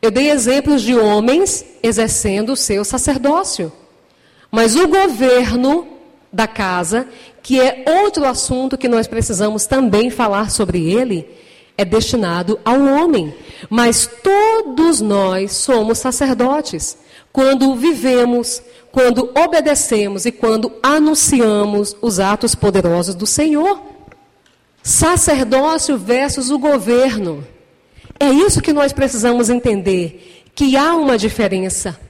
[0.00, 3.72] Eu dei exemplos de homens exercendo o seu sacerdócio.
[4.50, 5.86] Mas o governo
[6.32, 7.06] da casa,
[7.42, 11.28] que é outro assunto que nós precisamos também falar sobre ele,
[11.76, 13.34] é destinado ao homem.
[13.68, 16.96] Mas todos nós somos sacerdotes
[17.32, 18.62] quando vivemos
[18.96, 23.78] quando obedecemos e quando anunciamos os atos poderosos do Senhor.
[24.82, 27.46] Sacerdócio versus o governo.
[28.18, 32.00] É isso que nós precisamos entender, que há uma diferença.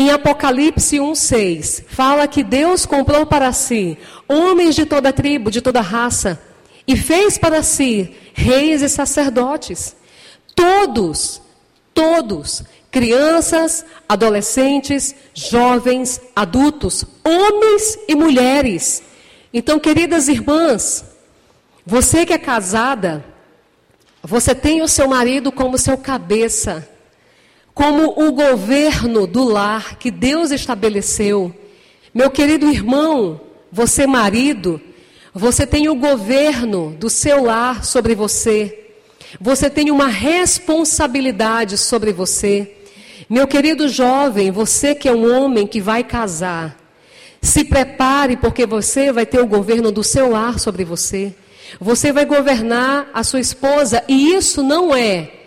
[0.00, 5.80] Em Apocalipse 1:6, fala que Deus comprou para si homens de toda tribo, de toda
[5.80, 6.40] raça,
[6.86, 9.96] e fez para si reis e sacerdotes.
[10.54, 11.42] Todos,
[11.92, 19.02] todos crianças, adolescentes, jovens, adultos, homens e mulheres.
[19.52, 21.04] Então, queridas irmãs,
[21.84, 23.24] você que é casada,
[24.22, 26.88] você tem o seu marido como seu cabeça,
[27.78, 31.54] como o governo do lar que Deus estabeleceu.
[32.12, 34.80] Meu querido irmão, você marido,
[35.32, 38.96] você tem o governo do seu lar sobre você.
[39.40, 42.78] Você tem uma responsabilidade sobre você.
[43.30, 46.76] Meu querido jovem, você que é um homem que vai casar,
[47.40, 51.32] se prepare porque você vai ter o governo do seu lar sobre você.
[51.80, 55.37] Você vai governar a sua esposa e isso não é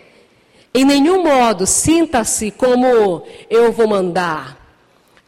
[0.74, 4.58] em nenhum modo sinta-se como eu vou mandar,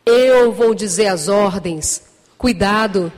[0.07, 2.03] eu vou dizer as ordens.
[2.39, 3.13] Cuidado,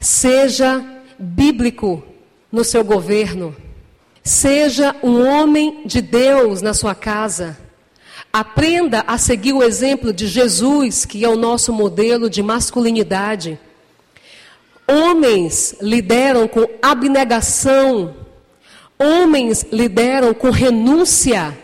[0.00, 0.84] seja
[1.18, 2.02] bíblico
[2.50, 3.54] no seu governo.
[4.22, 7.58] Seja um homem de Deus na sua casa.
[8.32, 13.58] Aprenda a seguir o exemplo de Jesus, que é o nosso modelo de masculinidade.
[14.88, 18.14] Homens lideram com abnegação.
[18.98, 21.56] Homens lideram com renúncia.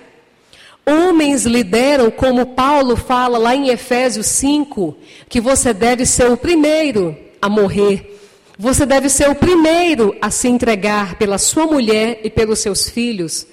[0.87, 4.97] Homens lideram, como Paulo fala lá em Efésios 5,
[5.29, 8.19] que você deve ser o primeiro a morrer.
[8.59, 13.47] Você deve ser o primeiro a se entregar pela sua mulher e pelos seus filhos.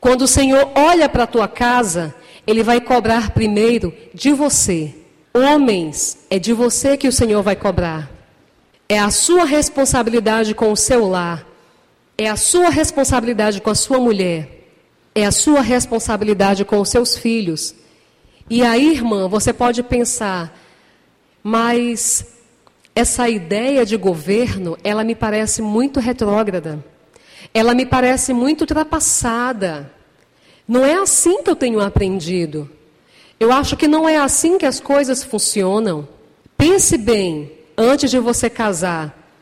[0.00, 2.14] Quando o Senhor olha para a tua casa,
[2.46, 4.94] Ele vai cobrar primeiro de você.
[5.32, 8.10] Homens, é de você que o Senhor vai cobrar.
[8.88, 11.51] É a sua responsabilidade com o seu lar.
[12.16, 14.68] É a sua responsabilidade com a sua mulher.
[15.14, 17.74] É a sua responsabilidade com os seus filhos.
[18.48, 20.58] E aí, irmã, você pode pensar,
[21.42, 22.26] mas
[22.94, 26.84] essa ideia de governo, ela me parece muito retrógrada.
[27.54, 29.90] Ela me parece muito ultrapassada.
[30.66, 32.70] Não é assim que eu tenho aprendido.
[33.40, 36.06] Eu acho que não é assim que as coisas funcionam.
[36.56, 39.34] Pense bem, antes de você casar,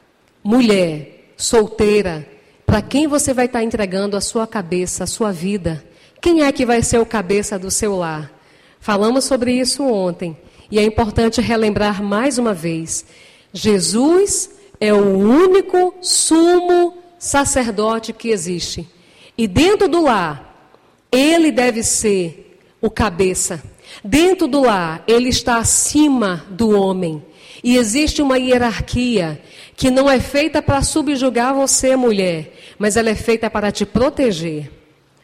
[0.42, 2.26] mulher, solteira,
[2.70, 5.84] para quem você vai estar entregando a sua cabeça, a sua vida?
[6.20, 8.32] Quem é que vai ser o cabeça do seu lar?
[8.78, 10.38] Falamos sobre isso ontem
[10.70, 13.04] e é importante relembrar mais uma vez.
[13.52, 14.50] Jesus
[14.80, 18.88] é o único sumo sacerdote que existe.
[19.36, 20.70] E dentro do lar,
[21.10, 23.60] ele deve ser o cabeça.
[24.04, 27.20] Dentro do lar, ele está acima do homem.
[27.64, 29.42] E existe uma hierarquia
[29.80, 34.70] que não é feita para subjugar você, mulher, mas ela é feita para te proteger.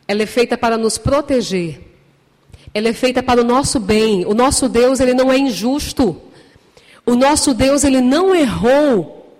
[0.08, 1.78] Ela é feita para nos proteger.
[2.72, 4.24] Ela é feita para o nosso bem.
[4.24, 6.22] O nosso Deus, ele não é injusto.
[7.04, 9.30] O nosso Deus, ele não errou,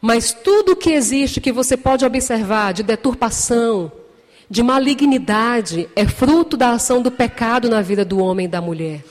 [0.00, 3.92] mas tudo que existe que você pode observar de deturpação,
[4.50, 9.04] de malignidade, é fruto da ação do pecado na vida do homem e da mulher.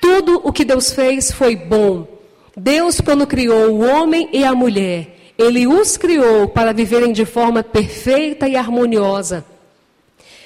[0.00, 2.13] Tudo o que Deus fez foi bom.
[2.56, 7.62] Deus, quando criou o homem e a mulher, ele os criou para viverem de forma
[7.62, 9.44] perfeita e harmoniosa.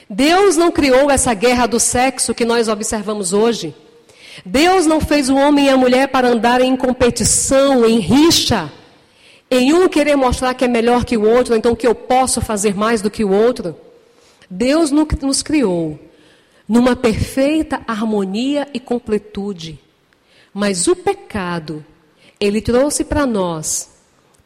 [0.08, 3.74] Deus não criou essa guerra do sexo que nós observamos hoje.
[4.44, 8.72] Deus não fez o homem e a mulher para andarem em competição, em rixa,
[9.50, 12.74] em um querer mostrar que é melhor que o outro, então que eu posso fazer
[12.74, 13.76] mais do que o outro.
[14.48, 15.98] Deus nos criou
[16.66, 19.78] numa perfeita harmonia e completude.
[20.52, 21.84] Mas o pecado,
[22.40, 23.90] ele trouxe para nós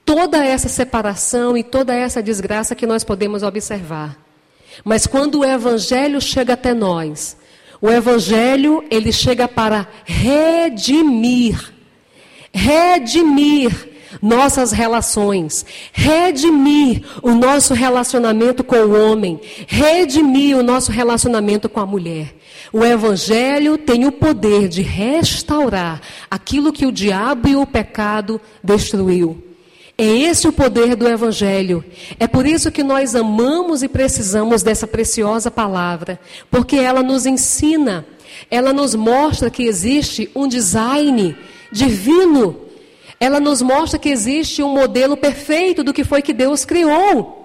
[0.05, 4.18] toda essa separação e toda essa desgraça que nós podemos observar.
[4.84, 7.36] Mas quando o evangelho chega até nós,
[7.80, 11.72] o evangelho, ele chega para redimir,
[12.53, 13.90] redimir
[14.20, 21.86] nossas relações, redimir o nosso relacionamento com o homem, redimir o nosso relacionamento com a
[21.86, 22.34] mulher.
[22.73, 26.01] O Evangelho tem o poder de restaurar
[26.31, 29.43] aquilo que o diabo e o pecado destruiu.
[29.99, 31.85] É esse o poder do Evangelho.
[32.18, 36.18] É por isso que nós amamos e precisamos dessa preciosa palavra,
[36.51, 38.07] porque ela nos ensina,
[38.51, 41.37] ela nos mostra que existe um design
[41.70, 42.57] divino,
[43.20, 47.41] ela nos mostra que existe um modelo perfeito do que foi que Deus criou.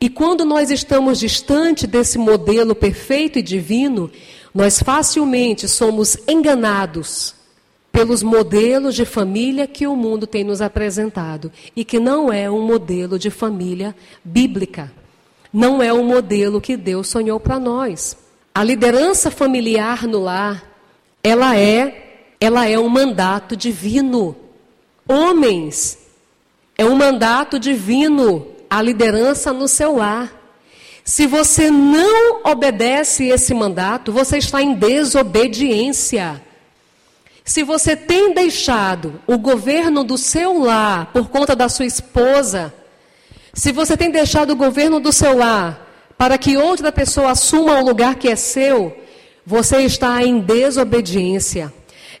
[0.00, 4.10] E quando nós estamos distante desse modelo perfeito e divino,
[4.54, 7.34] nós facilmente somos enganados
[7.90, 12.62] pelos modelos de família que o mundo tem nos apresentado e que não é um
[12.62, 13.94] modelo de família
[14.24, 14.92] bíblica.
[15.52, 18.16] Não é o um modelo que Deus sonhou para nós.
[18.54, 20.62] A liderança familiar no lar,
[21.24, 24.36] ela é, ela é um mandato divino.
[25.08, 25.98] Homens,
[26.76, 30.32] é um mandato divino a liderança no seu lar.
[31.04, 36.42] Se você não obedece esse mandato, você está em desobediência.
[37.44, 42.74] Se você tem deixado o governo do seu lar por conta da sua esposa,
[43.54, 45.86] se você tem deixado o governo do seu lar
[46.18, 48.94] para que outra pessoa assuma o lugar que é seu,
[49.46, 51.72] você está em desobediência.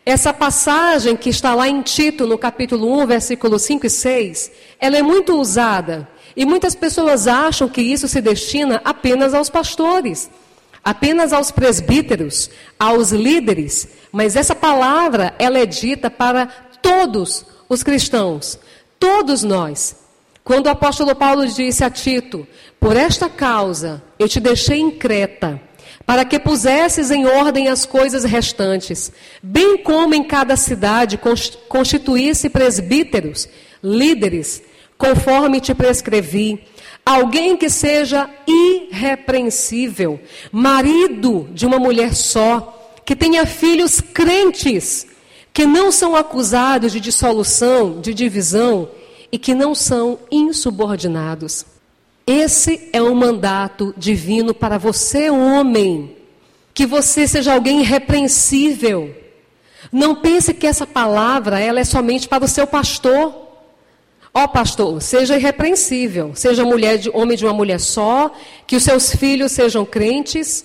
[0.06, 4.96] Essa passagem que está lá em Tito, no capítulo 1, versículos 5 e 6, ela
[4.96, 6.08] é muito usada.
[6.38, 10.30] E muitas pessoas acham que isso se destina apenas aos pastores
[10.88, 16.46] apenas aos presbíteros, aos líderes, mas essa palavra ela é dita para
[16.80, 18.58] todos os cristãos,
[18.98, 19.96] todos nós.
[20.42, 22.46] Quando o apóstolo Paulo disse a Tito:
[22.80, 25.60] Por esta causa eu te deixei em Creta,
[26.06, 29.12] para que pusesses em ordem as coisas restantes,
[29.42, 31.20] bem como em cada cidade
[31.68, 33.46] constituísse presbíteros,
[33.82, 34.62] líderes,
[34.98, 36.60] conforme te prescrevi
[37.06, 40.20] alguém que seja irrepreensível,
[40.52, 45.06] marido de uma mulher só, que tenha filhos crentes,
[45.54, 48.90] que não são acusados de dissolução, de divisão
[49.32, 51.64] e que não são insubordinados.
[52.26, 56.14] Esse é um mandato divino para você, homem.
[56.74, 59.16] Que você seja alguém irrepreensível.
[59.90, 63.47] Não pense que essa palavra ela é somente para o seu pastor.
[64.32, 68.30] Ó oh, pastor, seja irrepreensível, seja mulher de homem de uma mulher só,
[68.66, 70.64] que os seus filhos sejam crentes.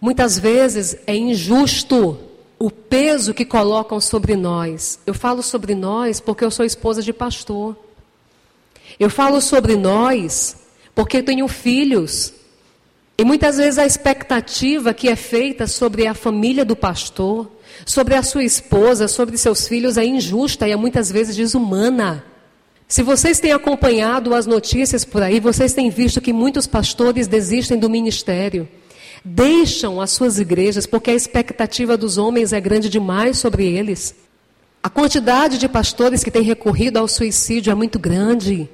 [0.00, 2.18] Muitas vezes é injusto
[2.58, 4.98] o peso que colocam sobre nós.
[5.06, 7.76] Eu falo sobre nós porque eu sou esposa de pastor.
[8.98, 10.56] Eu falo sobre nós
[10.94, 12.32] porque tenho filhos.
[13.18, 17.50] E muitas vezes a expectativa que é feita sobre a família do pastor,
[17.84, 22.24] sobre a sua esposa, sobre seus filhos é injusta e é muitas vezes desumana.
[22.88, 27.76] Se vocês têm acompanhado as notícias por aí, vocês têm visto que muitos pastores desistem
[27.76, 28.68] do ministério,
[29.24, 34.14] deixam as suas igrejas porque a expectativa dos homens é grande demais sobre eles.
[34.80, 38.68] A quantidade de pastores que têm recorrido ao suicídio é muito grande.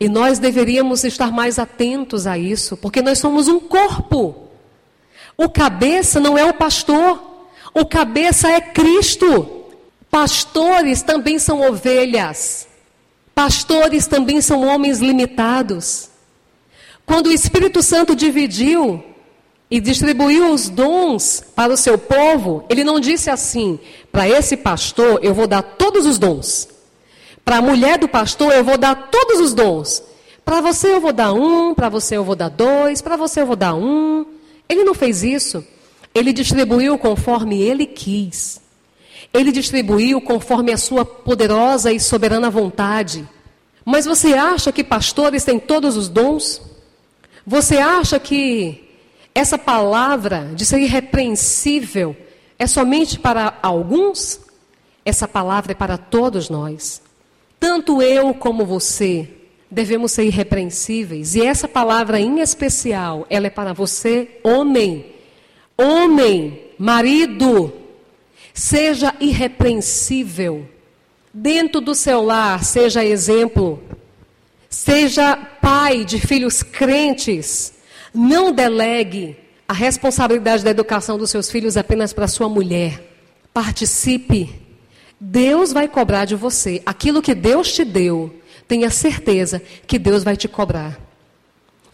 [0.00, 4.48] E nós deveríamos estar mais atentos a isso, porque nós somos um corpo.
[5.36, 7.22] O cabeça não é o pastor,
[7.74, 9.66] o cabeça é Cristo.
[10.10, 12.71] Pastores também são ovelhas.
[13.42, 16.08] Pastores também são homens limitados.
[17.04, 19.02] Quando o Espírito Santo dividiu
[19.68, 23.80] e distribuiu os dons para o seu povo, ele não disse assim:
[24.12, 26.68] para esse pastor eu vou dar todos os dons.
[27.44, 30.04] Para a mulher do pastor, eu vou dar todos os dons.
[30.44, 33.46] Para você eu vou dar um, para você eu vou dar dois, para você eu
[33.46, 34.24] vou dar um.
[34.68, 35.66] Ele não fez isso.
[36.14, 38.60] Ele distribuiu conforme ele quis.
[39.32, 43.26] Ele distribuiu conforme a sua poderosa e soberana vontade.
[43.84, 46.60] Mas você acha que pastores têm todos os dons?
[47.46, 48.88] Você acha que
[49.34, 52.16] essa palavra de ser irrepreensível
[52.58, 54.40] é somente para alguns?
[55.04, 57.02] Essa palavra é para todos nós.
[57.58, 59.28] Tanto eu como você
[59.72, 61.34] devemos ser irrepreensíveis.
[61.34, 65.06] E essa palavra em especial, ela é para você, homem.
[65.76, 67.72] Homem, marido,
[68.54, 70.68] seja irrepreensível.
[71.32, 73.82] Dentro do seu lar, seja exemplo.
[74.68, 77.72] Seja pai de filhos crentes.
[78.12, 79.36] Não delegue
[79.66, 83.00] a responsabilidade da educação dos seus filhos apenas para sua mulher.
[83.54, 84.62] Participe
[85.24, 86.82] Deus vai cobrar de você.
[86.84, 88.34] Aquilo que Deus te deu,
[88.66, 90.98] tenha certeza que Deus vai te cobrar.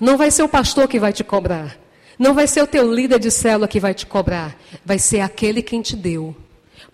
[0.01, 1.77] Não vai ser o pastor que vai te cobrar.
[2.19, 4.57] Não vai ser o teu líder de célula que vai te cobrar.
[4.83, 6.35] Vai ser aquele quem te deu.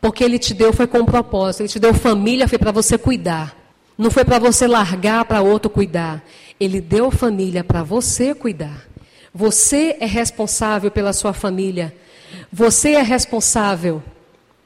[0.04, 1.62] Porque ele te deu foi com um propósito.
[1.62, 3.56] Ele te deu família, foi para você cuidar.
[3.96, 6.22] Não foi para você largar para outro cuidar.
[6.60, 8.84] Ele deu família para você cuidar.
[9.34, 11.94] Você é responsável pela sua família.
[12.52, 14.02] Você é responsável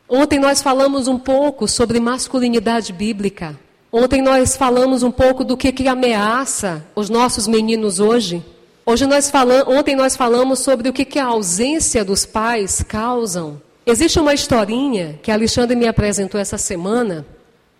[0.09, 3.59] Ontem nós falamos um pouco sobre masculinidade bíblica.
[3.93, 8.43] Ontem nós falamos um pouco do que, que ameaça os nossos meninos hoje.
[8.87, 13.61] Hoje nós falamos, ontem nós falamos sobre o que, que a ausência dos pais causam.
[13.91, 17.25] Existe uma historinha que Alexandre me apresentou essa semana,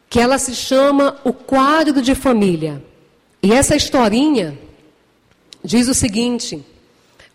[0.09, 2.83] que ela se chama O Quadro de Família.
[3.43, 4.59] E essa historinha
[5.63, 6.65] diz o seguinte: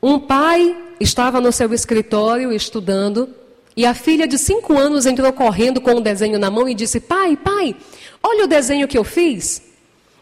[0.01, 3.29] um pai estava no seu escritório estudando
[3.77, 6.99] e a filha de cinco anos entrou correndo com um desenho na mão e disse:
[6.99, 7.75] Pai, pai,
[8.23, 9.61] olha o desenho que eu fiz.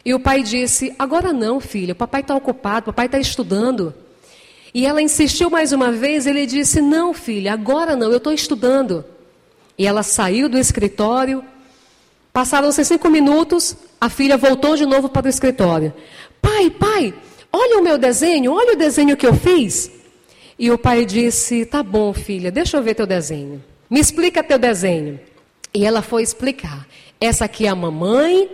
[0.04, 3.96] E o pai disse: Agora não, filha, o papai está ocupado, o papai está estudando.
[4.74, 9.04] E ela insistiu mais uma vez, ele disse: Não, filha, agora não, eu estou estudando.
[9.78, 11.44] E ela saiu do escritório.
[12.32, 15.94] Passaram-se cinco minutos, a filha voltou de novo para o escritório.
[16.42, 17.14] Pai, pai,
[17.52, 19.92] olha o meu desenho, olha o desenho que eu fiz.
[20.58, 23.62] E o pai disse: Tá bom, filha, deixa eu ver teu desenho.
[23.90, 25.20] Me explica teu desenho.
[25.74, 26.88] E ela foi explicar:
[27.20, 28.50] Essa aqui é a mamãe,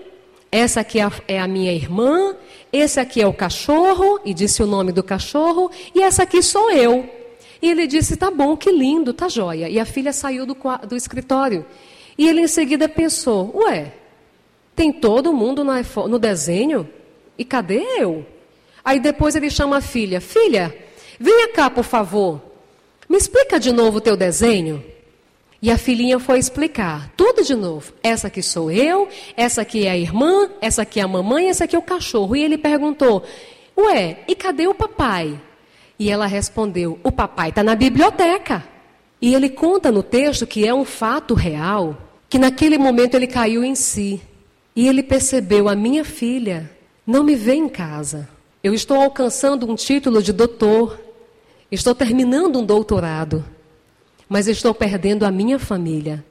[0.52, 2.36] essa aqui é a, é a minha irmã,
[2.72, 6.72] esse aqui é o cachorro, e disse o nome do cachorro, e essa aqui sou
[6.72, 7.10] eu.
[7.62, 9.70] E ele disse: Tá bom, que lindo, tá joia.
[9.70, 10.56] E a filha saiu do,
[10.88, 11.66] do escritório.
[12.18, 13.94] E ele em seguida pensou: Ué,
[14.76, 15.74] tem todo mundo no,
[16.08, 16.88] no desenho?
[17.38, 18.26] E cadê eu?
[18.84, 20.74] Aí depois ele chama a filha: Filha,
[21.20, 22.42] Venha cá, por favor.
[23.10, 24.84] Me explica de novo o teu desenho.
[25.62, 27.94] E a filhinha foi explicar tudo de novo.
[28.04, 31.64] Essa aqui sou eu, essa aqui é a irmã, essa aqui é a mamãe, essa
[31.64, 32.36] aqui é o cachorro.
[32.36, 33.24] E ele perguntou:
[33.76, 35.40] Ué, e cadê o papai?
[36.00, 38.64] E ela respondeu: O papai está na biblioteca.
[39.20, 41.98] E ele conta no texto que é um fato real,
[42.30, 44.22] que naquele momento ele caiu em si.
[44.76, 46.70] E ele percebeu: A minha filha
[47.06, 48.30] não me vê em casa.
[48.64, 51.00] Eu estou alcançando um título de doutor,
[51.72, 53.44] estou terminando um doutorado,
[54.30, 56.24] mas estou perdendo a minha família.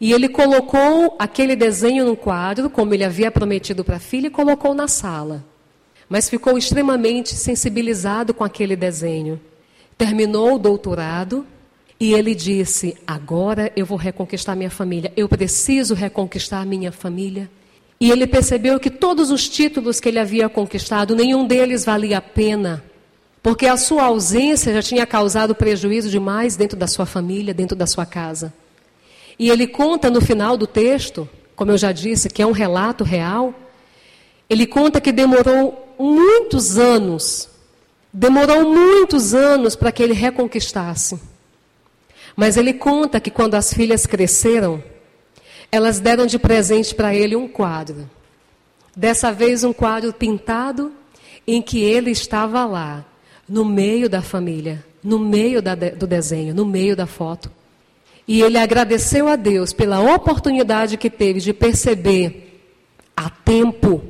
[0.00, 4.30] E ele colocou aquele desenho no quadro, como ele havia prometido para a filha, e
[4.30, 5.44] colocou na sala.
[6.08, 9.38] Mas ficou extremamente sensibilizado com aquele desenho.
[9.98, 11.46] Terminou o doutorado
[12.00, 15.12] e ele disse: Agora eu vou reconquistar minha família.
[15.14, 17.50] Eu preciso reconquistar minha família.
[18.00, 22.22] E ele percebeu que todos os títulos que ele havia conquistado, nenhum deles valia a
[22.22, 22.82] pena.
[23.42, 27.86] Porque a sua ausência já tinha causado prejuízo demais dentro da sua família, dentro da
[27.86, 28.52] sua casa.
[29.38, 33.02] E ele conta no final do texto, como eu já disse, que é um relato
[33.02, 33.54] real,
[34.48, 37.48] ele conta que demorou muitos anos,
[38.12, 41.18] demorou muitos anos para que ele reconquistasse.
[42.36, 44.82] Mas ele conta que quando as filhas cresceram,
[45.72, 48.10] elas deram de presente para ele um quadro.
[48.94, 50.92] Dessa vez, um quadro pintado
[51.46, 53.04] em que ele estava lá,
[53.50, 57.50] no meio da família, no meio da, do desenho, no meio da foto.
[58.26, 62.62] E ele agradeceu a Deus pela oportunidade que teve de perceber
[63.16, 64.04] a tempo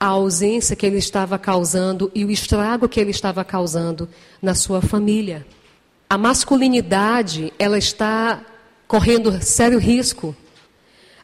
[0.00, 4.08] a ausência que ele estava causando e o estrago que ele estava causando
[4.42, 5.46] na sua família.
[6.10, 8.44] A masculinidade, ela está
[8.88, 10.34] correndo sério risco.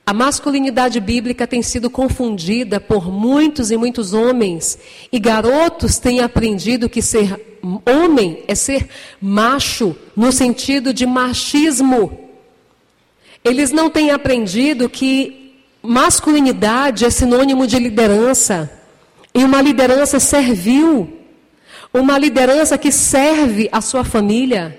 [0.05, 4.79] A masculinidade bíblica tem sido confundida por muitos e muitos homens,
[5.13, 7.53] e garotos têm aprendido que ser
[7.87, 8.89] homem é ser
[9.21, 12.19] macho, no sentido de machismo.
[13.45, 18.71] Eles não têm aprendido que masculinidade é sinônimo de liderança.
[19.35, 21.21] E uma liderança servil.
[21.93, 24.79] Uma liderança que serve a sua família.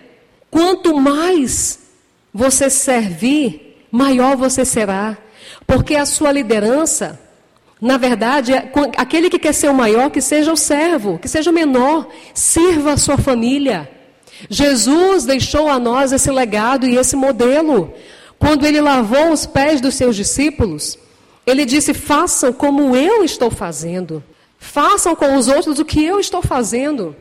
[0.50, 1.80] Quanto mais
[2.34, 3.63] você servir,
[3.94, 5.18] maior você será.
[5.66, 7.20] Porque a sua liderança
[7.84, 11.52] na verdade, é aquele que quer ser o maior, que seja o servo, que seja
[11.52, 13.92] o menor, sirva a sua família.
[14.50, 17.94] Jesus deixou a nós esse legado e esse modelo.
[18.40, 20.98] Quando ele lavou os pés dos seus discípulos,
[21.46, 24.24] ele disse: façam como eu estou fazendo.
[24.58, 27.14] Façam com os outros o que eu estou fazendo.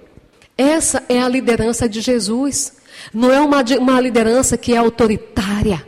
[0.57, 2.75] Essa é a liderança de Jesus.
[3.13, 5.85] Não é uma, uma liderança que é autoritária,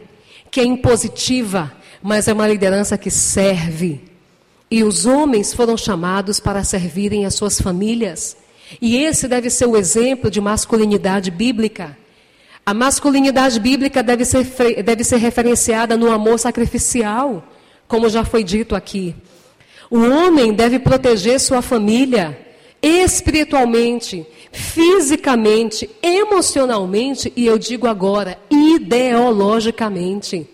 [0.54, 4.00] que é impositiva, mas é uma liderança que serve
[4.70, 8.36] e os homens foram chamados para servirem as suas famílias.
[8.80, 11.98] E esse deve ser o exemplo de masculinidade bíblica.
[12.64, 14.44] A masculinidade bíblica deve ser,
[14.84, 17.42] deve ser referenciada no amor sacrificial,
[17.88, 19.12] como já foi dito aqui.
[19.90, 22.38] O homem deve proteger sua família
[22.80, 24.24] espiritualmente,
[24.54, 30.48] fisicamente, emocionalmente e eu digo agora, ideologicamente.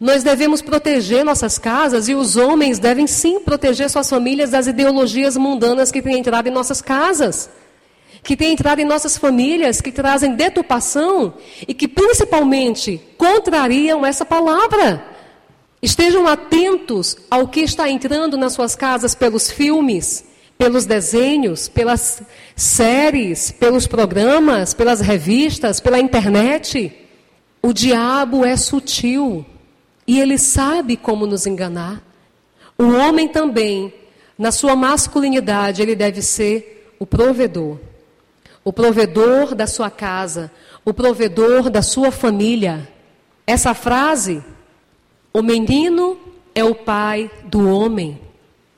[0.00, 5.36] Nós devemos proteger nossas casas e os homens devem sim proteger suas famílias das ideologias
[5.36, 7.48] mundanas que têm entrado em nossas casas,
[8.22, 11.34] que têm entrado em nossas famílias, que trazem deturpação
[11.68, 15.04] e que principalmente contrariam essa palavra.
[15.82, 20.24] Estejam atentos ao que está entrando nas suas casas pelos filmes,
[20.60, 22.22] pelos desenhos, pelas
[22.54, 26.92] séries, pelos programas, pelas revistas, pela internet.
[27.62, 29.46] O diabo é sutil.
[30.06, 32.02] E ele sabe como nos enganar.
[32.76, 33.90] O homem também,
[34.36, 37.78] na sua masculinidade, ele deve ser o provedor.
[38.62, 40.52] O provedor da sua casa,
[40.84, 42.86] o provedor da sua família.
[43.46, 44.44] Essa frase,
[45.32, 46.18] o menino
[46.54, 48.20] é o pai do homem.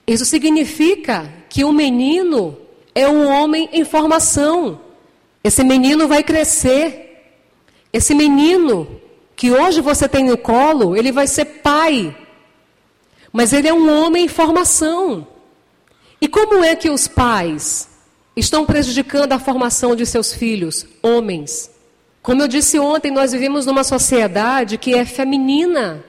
[0.06, 2.56] Isso significa que o menino
[2.94, 4.80] é um homem em formação.
[5.44, 7.34] Esse menino vai crescer.
[7.92, 8.98] Esse menino
[9.36, 12.16] que hoje você tem no colo, ele vai ser pai.
[13.30, 15.26] Mas ele é um homem em formação.
[16.22, 17.86] E como é que os pais
[18.34, 21.70] estão prejudicando a formação de seus filhos, homens?
[22.22, 26.02] Como eu disse ontem, nós vivemos numa sociedade que é feminina.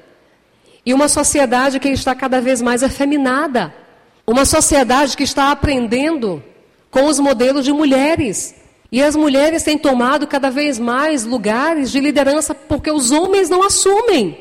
[0.86, 3.83] E uma sociedade que está cada vez mais afeminada.
[4.26, 6.44] Uma sociedade que está aprendendo
[6.90, 8.56] com os modelos de mulheres.
[8.92, 13.64] E as mulheres têm tomado cada vez mais lugares de liderança porque os homens não
[13.64, 14.38] assumem.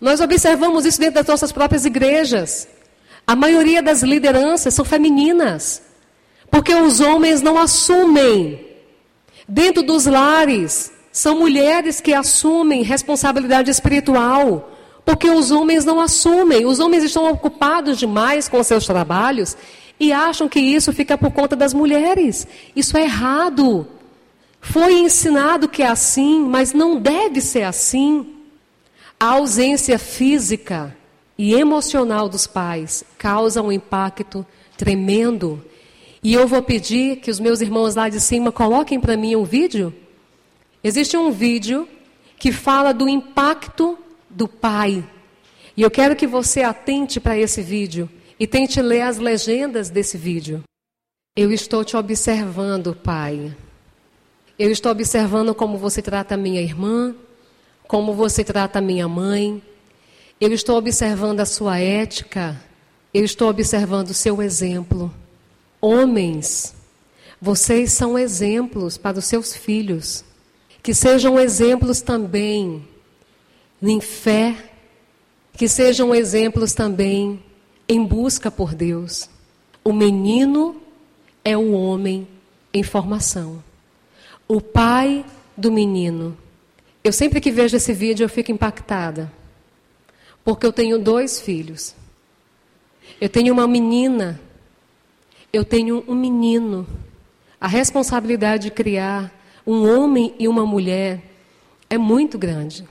[0.00, 2.66] Nós observamos isso dentro das nossas próprias igrejas.
[3.24, 5.80] A maioria das lideranças são femininas,
[6.50, 8.66] porque os homens não assumem.
[9.46, 14.71] Dentro dos lares, são mulheres que assumem responsabilidade espiritual,
[15.04, 16.66] porque os homens não assumem.
[16.66, 19.56] Os homens estão ocupados demais com seus trabalhos
[19.98, 22.46] e acham que isso fica por conta das mulheres.
[22.74, 23.86] Isso é errado.
[24.60, 28.34] Foi ensinado que é assim, mas não deve ser assim.
[29.18, 30.96] A ausência física
[31.36, 34.46] e emocional dos pais causa um impacto
[34.76, 35.64] tremendo.
[36.22, 39.44] E eu vou pedir que os meus irmãos lá de cima coloquem para mim um
[39.44, 39.92] vídeo.
[40.82, 41.88] Existe um vídeo
[42.38, 43.98] que fala do impacto
[44.32, 45.04] do pai.
[45.76, 48.08] E eu quero que você atente para esse vídeo
[48.38, 50.62] e tente ler as legendas desse vídeo.
[51.36, 53.56] Eu estou te observando, pai.
[54.58, 57.14] Eu estou observando como você trata minha irmã,
[57.88, 59.62] como você trata minha mãe.
[60.40, 62.60] Eu estou observando a sua ética.
[63.14, 65.12] Eu estou observando o seu exemplo.
[65.80, 66.74] Homens,
[67.40, 70.24] vocês são exemplos para os seus filhos.
[70.82, 72.86] Que sejam exemplos também
[73.82, 74.56] em fé,
[75.54, 77.42] que sejam exemplos também
[77.88, 79.28] em busca por Deus.
[79.84, 80.80] O menino
[81.44, 82.28] é o homem
[82.72, 83.62] em formação.
[84.46, 85.24] O pai
[85.56, 86.36] do menino.
[87.02, 89.32] Eu sempre que vejo esse vídeo eu fico impactada.
[90.44, 91.94] Porque eu tenho dois filhos.
[93.20, 94.40] Eu tenho uma menina
[95.52, 96.86] eu tenho um menino.
[97.60, 99.30] A responsabilidade de criar
[99.66, 101.22] um homem e uma mulher
[101.90, 102.88] é muito grande.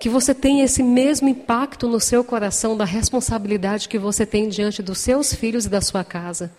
[0.00, 4.82] Que você tenha esse mesmo impacto no seu coração da responsabilidade que você tem diante
[4.82, 6.50] dos seus filhos e da sua casa.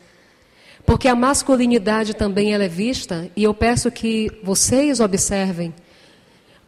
[0.85, 5.73] Porque a masculinidade também ela é vista, e eu peço que vocês observem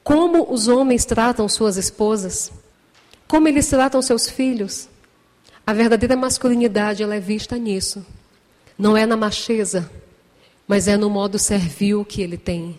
[0.03, 2.51] como os homens tratam suas esposas,
[3.27, 4.89] como eles tratam seus filhos.
[5.65, 8.05] A verdadeira masculinidade ela é vista nisso.
[8.77, 9.89] Não é na macheza,
[10.67, 12.77] mas é no modo servil que ele tem.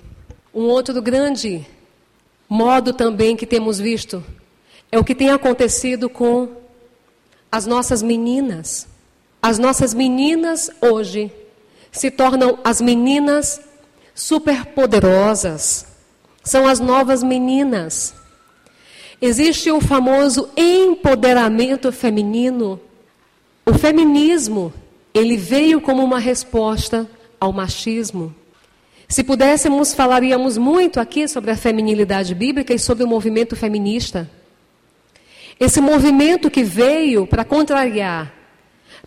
[0.53, 1.67] Um outro grande
[2.55, 4.25] modo também que temos visto
[4.93, 6.51] é o que tem acontecido com
[7.51, 8.87] as nossas meninas.
[9.43, 11.33] As nossas meninas hoje
[11.91, 13.61] se tornam as meninas
[14.15, 15.87] superpoderosas.
[16.45, 18.15] São as novas meninas.
[19.21, 22.81] Existe o famoso empoderamento feminino.
[23.67, 24.73] O feminismo
[25.13, 28.33] ele veio como uma resposta ao machismo.
[29.09, 34.29] Se pudéssemos, falaríamos muito aqui sobre a feminilidade bíblica e sobre o movimento feminista.
[35.59, 38.33] Esse movimento que veio para contrariar,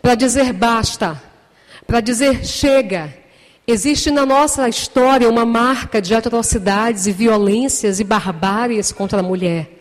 [0.02, 1.22] para dizer basta,
[1.86, 3.14] para dizer chega.
[3.66, 9.78] Existe na nossa história uma marca de atrocidades e violências e barbáries contra a mulher.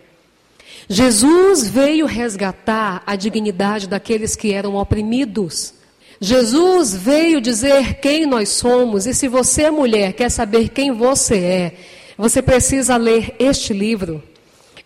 [0.88, 5.75] Jesus veio resgatar a dignidade daqueles que eram oprimidos.
[6.20, 11.74] Jesus veio dizer quem nós somos, e se você, mulher, quer saber quem você é,
[12.16, 14.22] você precisa ler este livro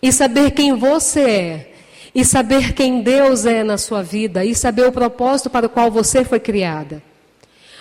[0.01, 1.73] e saber quem você é,
[2.13, 5.89] e saber quem Deus é na sua vida, e saber o propósito para o qual
[5.89, 7.01] você foi criada.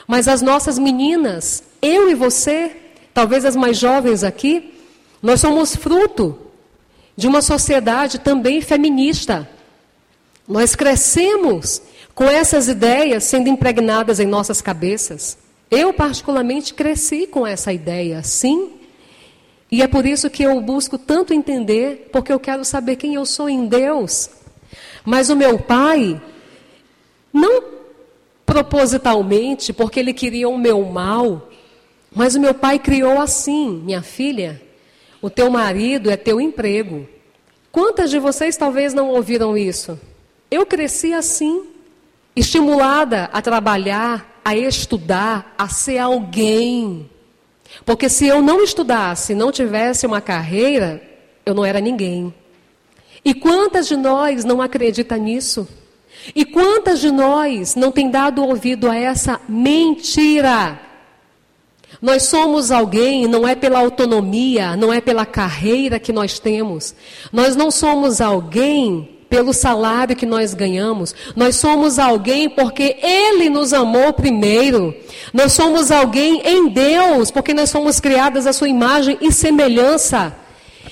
[0.07, 2.77] Mas as nossas meninas, eu e você,
[3.13, 4.75] talvez as mais jovens aqui,
[5.23, 6.39] nós somos fruto
[7.17, 9.49] de uma sociedade também feminista.
[10.47, 11.83] Nós crescemos
[12.21, 15.39] com essas ideias sendo impregnadas em nossas cabeças.
[15.71, 18.73] Eu, particularmente, cresci com essa ideia, sim.
[19.73, 23.25] E é por isso que eu busco tanto entender, porque eu quero saber quem eu
[23.25, 24.29] sou em Deus.
[25.03, 26.21] Mas o meu pai,
[27.33, 27.65] não
[28.45, 31.49] propositalmente, porque ele queria o meu mal,
[32.15, 34.61] mas o meu pai criou assim: minha filha,
[35.23, 37.09] o teu marido é teu emprego.
[37.73, 39.99] Quantas de vocês talvez não ouviram isso?
[40.51, 41.70] Eu cresci assim
[42.35, 47.09] estimulada a trabalhar, a estudar, a ser alguém.
[47.85, 51.03] Porque se eu não estudasse, não tivesse uma carreira,
[51.45, 52.35] eu não era ninguém.
[53.25, 55.69] E quantas de nós não acreditam nisso?
[56.35, 60.81] E quantas de nós não têm dado ouvido a essa mentira?
[62.01, 66.95] Nós somos alguém, não é pela autonomia, não é pela carreira que nós temos.
[67.33, 71.15] Nós não somos alguém pelo salário que nós ganhamos.
[71.37, 74.93] Nós somos alguém porque Ele nos amou primeiro.
[75.33, 80.37] Nós somos alguém em Deus porque nós somos criadas à Sua imagem e semelhança.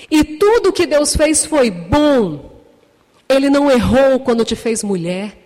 [0.08, 2.48] E tudo que Deus fez foi bom.
[3.28, 5.36] Ele não errou quando te fez mulher.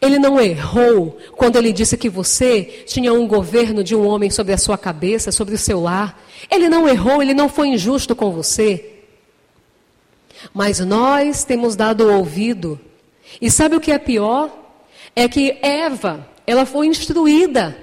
[0.00, 4.52] Ele não errou quando ele disse que você tinha um governo de um homem sobre
[4.52, 6.22] a sua cabeça, sobre o seu lar.
[6.50, 8.93] Ele não errou, ele não foi injusto com você.
[10.52, 12.78] Mas nós temos dado ouvido.
[13.40, 14.50] E sabe o que é pior?
[15.14, 17.76] É que Eva, ela foi instruída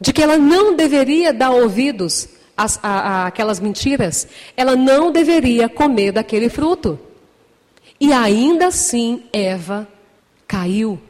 [0.00, 4.28] de que ela não deveria dar ouvidos àquelas mentiras.
[4.56, 6.98] Ela não deveria comer daquele fruto.
[8.00, 9.88] E ainda assim, Eva
[10.46, 11.00] caiu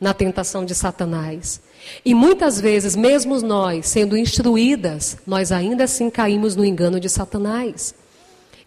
[0.00, 1.60] na tentação de Satanás.
[2.04, 7.94] E muitas vezes, mesmo nós sendo instruídas, nós ainda assim caímos no engano de Satanás.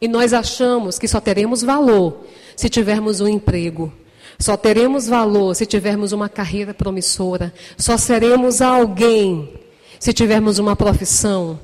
[0.02, 2.26] E nós achamos que só teremos valor
[2.56, 3.92] se tivermos um emprego.
[4.38, 7.54] Só teremos valor se tivermos uma carreira promissora.
[7.78, 9.54] Só seremos alguém
[10.00, 11.60] se tivermos uma profissão.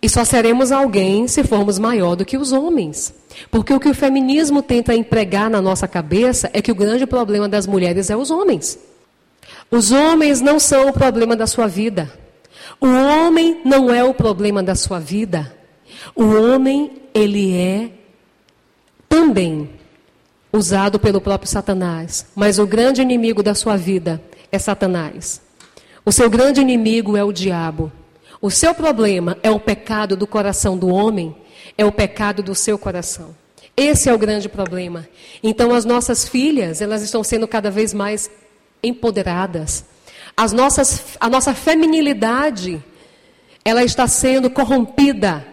[0.00, 3.12] E só seremos alguém se formos maior do que os homens.
[3.50, 7.48] Porque o que o feminismo tenta empregar na nossa cabeça é que o grande problema
[7.48, 8.78] das mulheres é os homens.
[9.70, 12.10] Os homens não são o problema da sua vida.
[12.80, 15.57] O homem não é o problema da sua vida.
[16.14, 17.90] O homem, ele é
[19.08, 19.70] também
[20.52, 22.26] usado pelo próprio Satanás.
[22.34, 25.40] Mas o grande inimigo da sua vida é Satanás.
[26.04, 27.92] O seu grande inimigo é o diabo.
[28.40, 31.34] O seu problema é o pecado do coração do homem,
[31.76, 33.34] é o pecado do seu coração.
[33.76, 35.08] Esse é o grande problema.
[35.42, 38.30] Então as nossas filhas, elas estão sendo cada vez mais
[38.82, 39.84] empoderadas.
[40.36, 42.82] As nossas, a nossa feminilidade,
[43.64, 45.44] ela está sendo corrompida.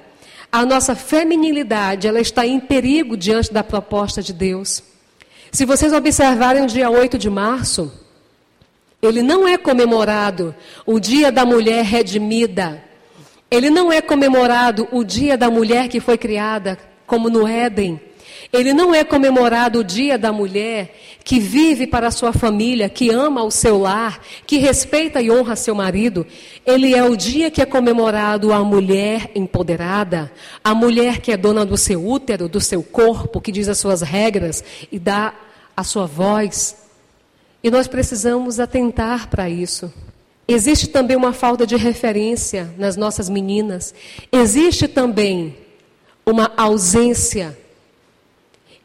[0.55, 4.81] A nossa feminilidade, ela está em perigo diante da proposta de Deus.
[5.51, 7.91] Se vocês observarem o dia 8 de março,
[9.01, 12.81] ele não é comemorado o dia da mulher redimida.
[13.51, 17.99] Ele não é comemorado o dia da mulher que foi criada, como no Éden.
[18.55, 23.09] Ele não é comemorado o dia da mulher que vive para a sua família, que
[23.09, 26.25] ama o seu lar, que respeita e honra seu marido.
[26.65, 30.31] Ele é o dia que é comemorado a mulher empoderada,
[30.63, 34.01] a mulher que é dona do seu útero, do seu corpo, que diz as suas
[34.01, 35.33] regras e dá
[35.75, 36.77] a sua voz.
[37.61, 39.91] E nós precisamos atentar para isso.
[40.47, 43.93] Existe também uma falta de referência nas nossas meninas.
[44.31, 45.57] Existe também
[46.25, 47.57] uma ausência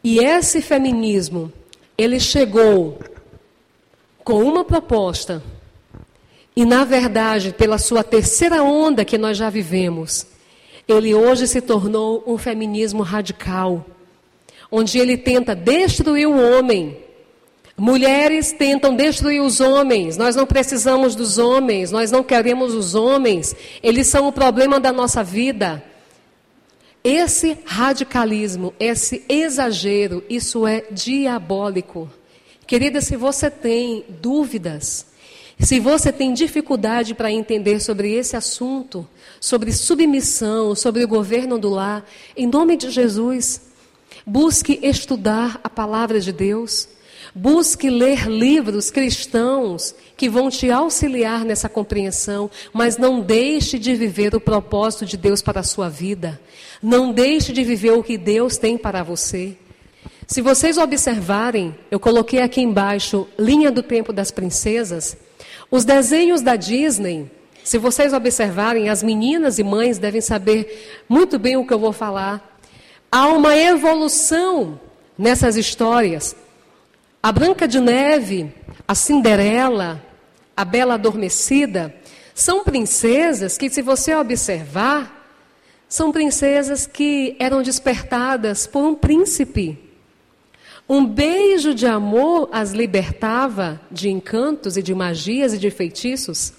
[0.03, 1.51] e esse feminismo,
[1.97, 2.99] ele chegou
[4.23, 5.43] com uma proposta,
[6.55, 10.25] e na verdade, pela sua terceira onda que nós já vivemos,
[10.87, 13.85] ele hoje se tornou um feminismo radical,
[14.71, 16.97] onde ele tenta destruir o homem.
[17.77, 20.17] Mulheres tentam destruir os homens.
[20.17, 23.55] Nós não precisamos dos homens, nós não queremos os homens.
[23.81, 25.83] Eles são o problema da nossa vida.
[27.03, 32.09] Esse radicalismo, esse exagero, isso é diabólico.
[32.67, 35.07] Querida, se você tem dúvidas,
[35.59, 39.07] se você tem dificuldade para entender sobre esse assunto,
[39.39, 42.05] sobre submissão, sobre o governo do lar,
[42.37, 43.61] em nome de Jesus,
[44.25, 46.87] busque estudar a palavra de Deus.
[47.33, 54.35] Busque ler livros cristãos que vão te auxiliar nessa compreensão, mas não deixe de viver
[54.35, 56.39] o propósito de Deus para a sua vida.
[56.83, 59.55] Não deixe de viver o que Deus tem para você.
[60.27, 65.17] Se vocês observarem, eu coloquei aqui embaixo linha do tempo das princesas.
[65.69, 67.31] Os desenhos da Disney,
[67.63, 71.93] se vocês observarem, as meninas e mães devem saber muito bem o que eu vou
[71.93, 72.59] falar.
[73.11, 74.79] Há uma evolução
[75.17, 76.35] nessas histórias.
[77.23, 78.51] A Branca de Neve,
[78.87, 80.03] a Cinderela,
[80.57, 81.93] a Bela Adormecida,
[82.33, 85.19] são princesas que, se você observar,
[85.87, 89.77] são princesas que eram despertadas por um príncipe.
[90.89, 96.53] Um beijo de amor as libertava de encantos e de magias e de feitiços.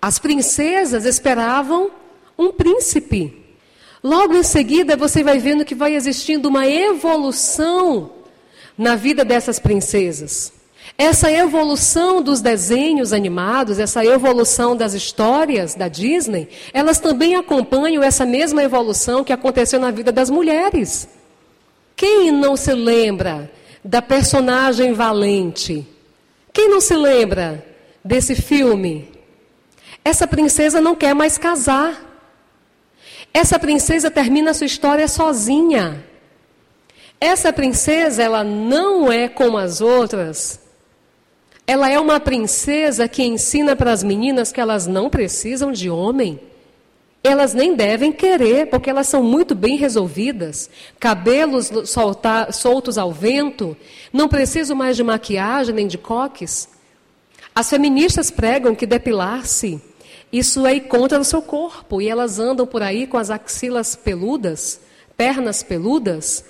[0.00, 1.90] As princesas esperavam
[2.38, 3.36] um príncipe.
[4.00, 8.19] Logo em seguida, você vai vendo que vai existindo uma evolução
[8.76, 10.52] na vida dessas princesas.
[10.96, 18.26] Essa evolução dos desenhos animados, essa evolução das histórias da Disney, elas também acompanham essa
[18.26, 21.08] mesma evolução que aconteceu na vida das mulheres.
[21.96, 23.50] Quem não se lembra
[23.84, 25.86] da personagem valente?
[26.52, 27.64] Quem não se lembra
[28.04, 29.08] desse filme?
[30.04, 32.08] Essa princesa não quer mais casar.
[33.32, 36.04] Essa princesa termina sua história sozinha.
[37.20, 40.58] Essa princesa, ela não é como as outras.
[41.66, 46.40] Ela é uma princesa que ensina para as meninas que elas não precisam de homem.
[47.22, 50.70] Elas nem devem querer, porque elas são muito bem resolvidas.
[50.98, 51.70] Cabelos
[52.52, 53.76] soltos ao vento,
[54.10, 56.70] não precisam mais de maquiagem nem de coques.
[57.54, 59.80] As feministas pregam que depilar-se,
[60.32, 63.94] isso é ir contra o seu corpo, e elas andam por aí com as axilas
[63.94, 64.80] peludas,
[65.16, 66.44] pernas peludas,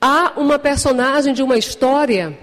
[0.00, 2.38] Há uma personagem de uma história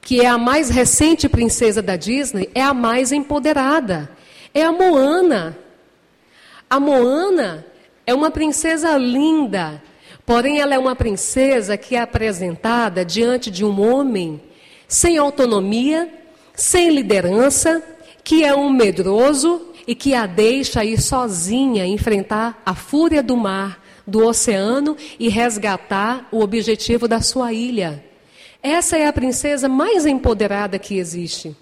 [0.00, 4.10] que é a mais recente princesa da Disney, é a mais empoderada.
[4.54, 5.58] É a Moana.
[6.68, 7.66] A Moana
[8.06, 9.82] é uma princesa linda,
[10.24, 14.40] porém ela é uma princesa que é apresentada diante de um homem
[14.86, 16.12] sem autonomia,
[16.54, 17.82] sem liderança,
[18.22, 23.81] que é um medroso e que a deixa ir sozinha enfrentar a fúria do mar
[24.06, 28.04] do oceano e resgatar o objetivo da sua ilha.
[28.62, 31.56] Essa é a princesa mais empoderada que existe.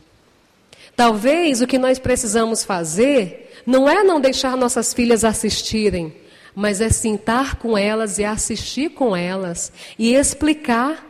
[0.95, 6.15] Talvez o que nós precisamos fazer não é não deixar nossas filhas assistirem,
[6.55, 11.07] mas é sentar com elas e assistir com elas e explicar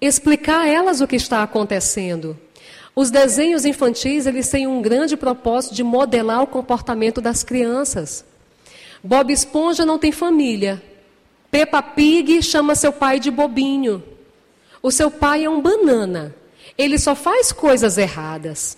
[0.00, 2.38] explicar a elas o que está acontecendo.
[2.94, 8.24] Os desenhos infantis, eles têm um grande propósito de modelar o comportamento das crianças.
[9.06, 10.82] Bob Esponja não tem família.
[11.50, 14.02] Peppa Pig chama seu pai de bobinho.
[14.82, 16.34] O seu pai é um banana.
[16.76, 18.76] Ele só faz coisas erradas.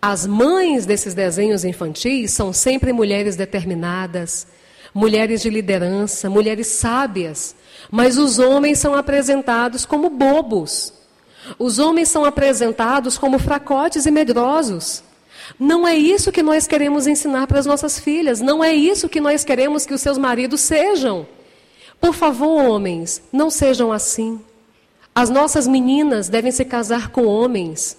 [0.00, 4.46] As mães desses desenhos infantis são sempre mulheres determinadas,
[4.94, 7.56] mulheres de liderança, mulheres sábias,
[7.90, 10.92] mas os homens são apresentados como bobos.
[11.58, 15.02] Os homens são apresentados como fracotes e medrosos.
[15.58, 18.40] Não é isso que nós queremos ensinar para as nossas filhas.
[18.40, 21.26] Não é isso que nós queremos que os seus maridos sejam.
[22.00, 24.40] Por favor, homens, não sejam assim.
[25.14, 27.96] As nossas meninas devem se casar com homens.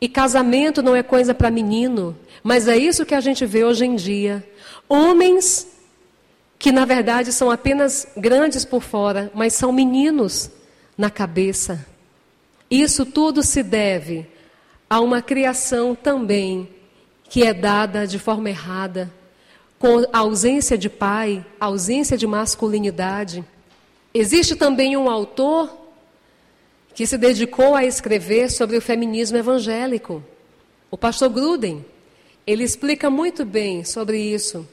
[0.00, 3.84] E casamento não é coisa para menino, mas é isso que a gente vê hoje
[3.84, 4.46] em dia.
[4.88, 5.66] Homens
[6.58, 10.50] que na verdade são apenas grandes por fora, mas são meninos
[10.96, 11.86] na cabeça.
[12.70, 14.26] Isso tudo se deve
[14.88, 16.68] a uma criação também
[17.30, 19.08] que é dada de forma errada,
[19.78, 23.44] com ausência de pai, ausência de masculinidade.
[24.12, 25.74] Existe também um autor
[26.92, 30.20] que se dedicou a escrever sobre o feminismo evangélico,
[30.90, 31.84] o pastor Gruden.
[32.44, 34.68] Ele explica muito bem sobre isso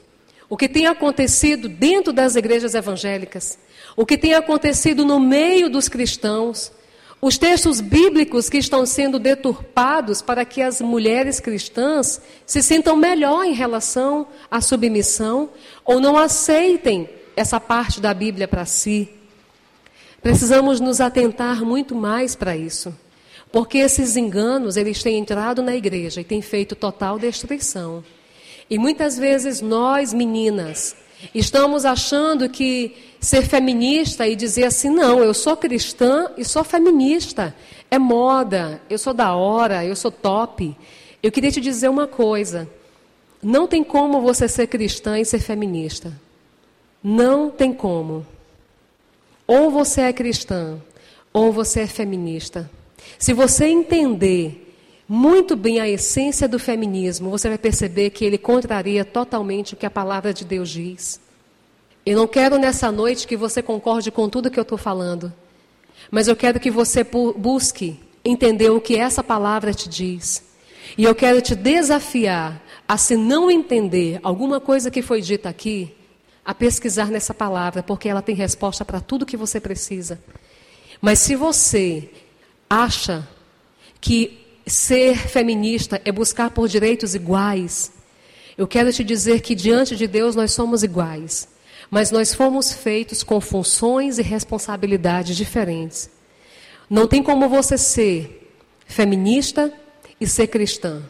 [0.50, 3.56] o que tem acontecido dentro das igrejas evangélicas,
[3.94, 6.72] o que tem acontecido no meio dos cristãos,
[7.20, 13.44] os textos bíblicos que estão sendo deturpados para que as mulheres cristãs se sintam melhor
[13.44, 15.50] em relação à submissão
[15.84, 19.08] ou não aceitem essa parte da Bíblia para si.
[20.22, 22.94] Precisamos nos atentar muito mais para isso,
[23.50, 28.04] porque esses enganos eles têm entrado na igreja e têm feito total destruição.
[28.70, 30.94] E muitas vezes nós, meninas,
[31.34, 37.54] estamos achando que ser feminista e dizer assim, não, eu sou cristã e sou feminista.
[37.90, 40.76] É moda, eu sou da hora, eu sou top.
[41.22, 42.68] Eu queria te dizer uma coisa.
[43.42, 46.12] Não tem como você ser cristã e ser feminista.
[47.02, 48.26] Não tem como.
[49.46, 50.78] Ou você é cristã,
[51.32, 52.70] ou você é feminista.
[53.18, 54.67] Se você entender
[55.08, 59.86] muito bem a essência do feminismo, você vai perceber que ele contraria totalmente o que
[59.86, 61.18] a palavra de Deus diz.
[62.04, 65.32] Eu não quero nessa noite que você concorde com tudo que eu estou falando,
[66.10, 70.44] mas eu quero que você busque entender o que essa palavra te diz.
[70.96, 75.94] E eu quero te desafiar a, se não entender alguma coisa que foi dita aqui,
[76.44, 80.18] a pesquisar nessa palavra, porque ela tem resposta para tudo que você precisa.
[81.00, 82.10] Mas se você
[82.70, 83.26] acha
[84.00, 87.90] que Ser feminista é buscar por direitos iguais.
[88.56, 91.48] Eu quero te dizer que diante de Deus nós somos iguais,
[91.90, 96.10] mas nós fomos feitos com funções e responsabilidades diferentes.
[96.90, 98.52] Não tem como você ser
[98.86, 99.72] feminista
[100.20, 101.02] e ser cristã.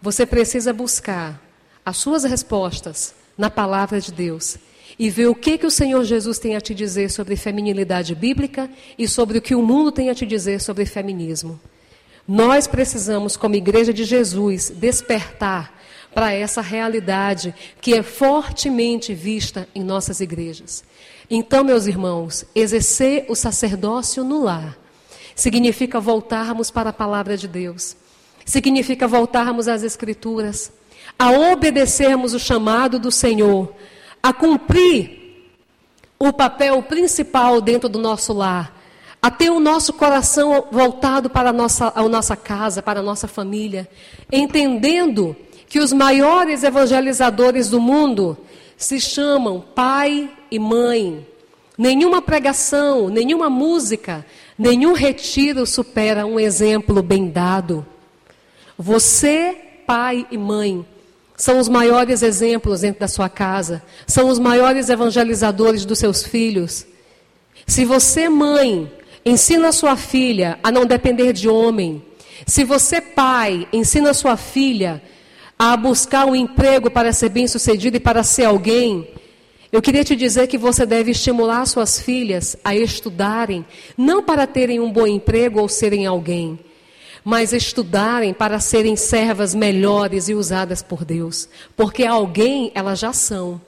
[0.00, 1.40] Você precisa buscar
[1.84, 4.58] as suas respostas na palavra de Deus
[4.98, 8.68] e ver o que, que o Senhor Jesus tem a te dizer sobre feminilidade bíblica
[8.98, 11.58] e sobre o que o mundo tem a te dizer sobre feminismo.
[12.26, 15.82] Nós precisamos, como Igreja de Jesus, despertar
[16.14, 20.84] para essa realidade que é fortemente vista em nossas igrejas.
[21.30, 24.78] Então, meus irmãos, exercer o sacerdócio no lar
[25.34, 27.96] significa voltarmos para a palavra de Deus,
[28.44, 30.70] significa voltarmos às Escrituras,
[31.18, 33.72] a obedecermos o chamado do Senhor,
[34.22, 35.22] a cumprir
[36.18, 38.81] o papel principal dentro do nosso lar
[39.22, 43.28] a ter o nosso coração voltado para a nossa, a nossa casa, para a nossa
[43.28, 43.88] família,
[44.32, 45.36] entendendo
[45.68, 48.36] que os maiores evangelizadores do mundo
[48.76, 51.24] se chamam pai e mãe.
[51.78, 54.26] Nenhuma pregação, nenhuma música,
[54.58, 57.86] nenhum retiro supera um exemplo bem dado.
[58.76, 60.84] Você, pai e mãe,
[61.36, 66.84] são os maiores exemplos dentro da sua casa, são os maiores evangelizadores dos seus filhos.
[67.66, 68.90] Se você, mãe,
[69.24, 72.02] Ensina sua filha a não depender de homem.
[72.46, 75.00] Se você, pai, ensina sua filha
[75.58, 79.08] a buscar um emprego para ser bem-sucedido e para ser alguém,
[79.70, 83.64] eu queria te dizer que você deve estimular suas filhas a estudarem,
[83.96, 86.58] não para terem um bom emprego ou serem alguém,
[87.24, 93.60] mas estudarem para serem servas melhores e usadas por Deus, porque alguém elas já são.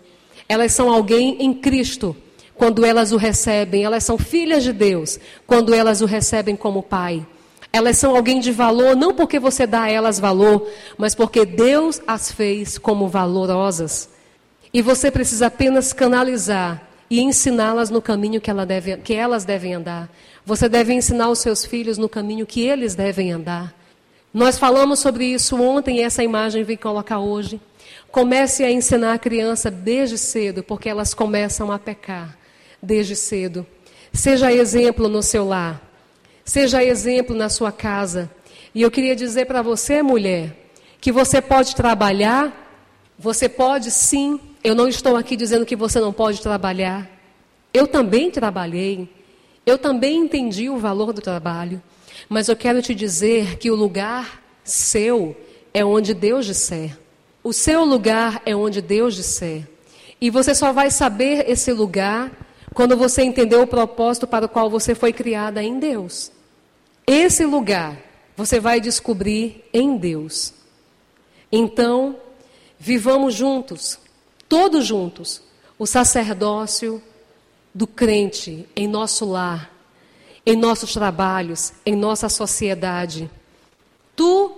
[0.49, 2.15] Elas são alguém em Cristo,
[2.57, 7.27] quando elas o recebem, elas são filhas de Deus quando elas o recebem como pai.
[7.73, 12.01] Elas são alguém de valor, não porque você dá a elas valor, mas porque Deus
[12.07, 14.09] as fez como valorosas.
[14.73, 19.75] E você precisa apenas canalizar e ensiná-las no caminho que, ela deve, que elas devem
[19.75, 20.09] andar.
[20.47, 23.75] Você deve ensinar os seus filhos no caminho que eles devem andar.
[24.33, 27.61] Nós falamos sobre isso ontem e essa imagem vem colocar hoje.
[28.13, 32.44] Comece a ensinar a criança desde cedo, porque elas começam a pecar
[32.85, 33.67] desde cedo.
[34.13, 35.83] Seja exemplo no seu lar.
[36.45, 38.31] Seja exemplo na sua casa.
[38.75, 40.57] E eu queria dizer para você, mulher,
[41.01, 42.53] que você pode trabalhar,
[43.19, 44.39] você pode sim.
[44.63, 47.11] Eu não estou aqui dizendo que você não pode trabalhar.
[47.73, 49.09] Eu também trabalhei.
[49.67, 51.83] Eu também entendi o valor do trabalho.
[52.29, 55.37] Mas eu quero te dizer que o lugar seu
[55.73, 56.97] é onde Deus disser.
[57.43, 59.69] O seu lugar é onde Deus disser.
[60.21, 62.31] E você só vai saber esse lugar
[62.75, 66.33] quando você entender o propósito para o qual você foi criada em Deus.
[67.07, 67.97] Esse lugar
[68.37, 70.53] você vai descobrir em Deus.
[71.51, 72.17] Então,
[72.79, 73.99] vivamos juntos,
[74.49, 75.41] todos juntos,
[75.79, 77.01] o sacerdócio
[77.73, 79.73] do crente em nosso lar,
[80.45, 83.31] em nossos trabalhos, em nossa sociedade.
[84.17, 84.53] Tu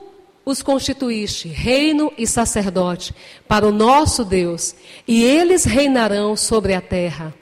[0.44, 3.14] os constituíste reino e sacerdote
[3.48, 4.74] para o nosso Deus,
[5.06, 7.34] e eles reinarão sobre a terra.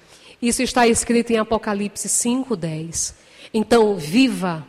[0.46, 3.14] Isso está escrito em Apocalipse 5:10.
[3.52, 4.66] Então, viva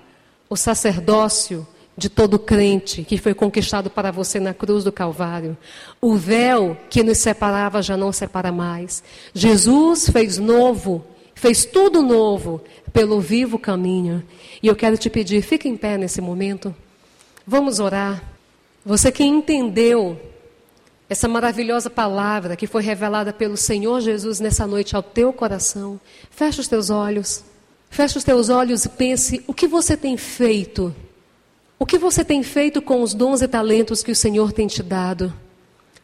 [0.50, 5.58] o sacerdócio de todo crente que foi conquistado para você na cruz do Calvário.
[6.00, 9.04] O véu que nos separava já não separa mais.
[9.34, 12.62] Jesus fez novo, fez tudo novo
[12.94, 14.24] pelo vivo caminho.
[14.64, 16.74] E eu quero te pedir, fique em pé nesse momento.
[17.46, 18.24] Vamos orar.
[18.86, 20.18] Você que entendeu
[21.10, 26.00] essa maravilhosa palavra que foi revelada pelo Senhor Jesus nessa noite ao teu coração,
[26.32, 27.44] feche os teus olhos.
[27.90, 30.94] Feche os teus olhos e pense o que você tem feito.
[31.80, 34.84] O que você tem feito com os dons e talentos que o Senhor tem te
[34.84, 35.34] dado?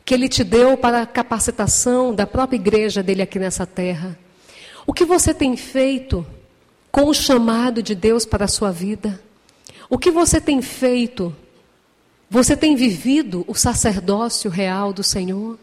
[0.05, 4.17] Que Ele te deu para a capacitação da própria igreja dele aqui nessa terra.
[4.85, 6.25] O que você tem feito
[6.91, 9.21] com o chamado de Deus para a sua vida?
[9.89, 11.35] O que você tem feito?
[12.31, 15.59] Você tem vivido o sacerdócio real do Senhor?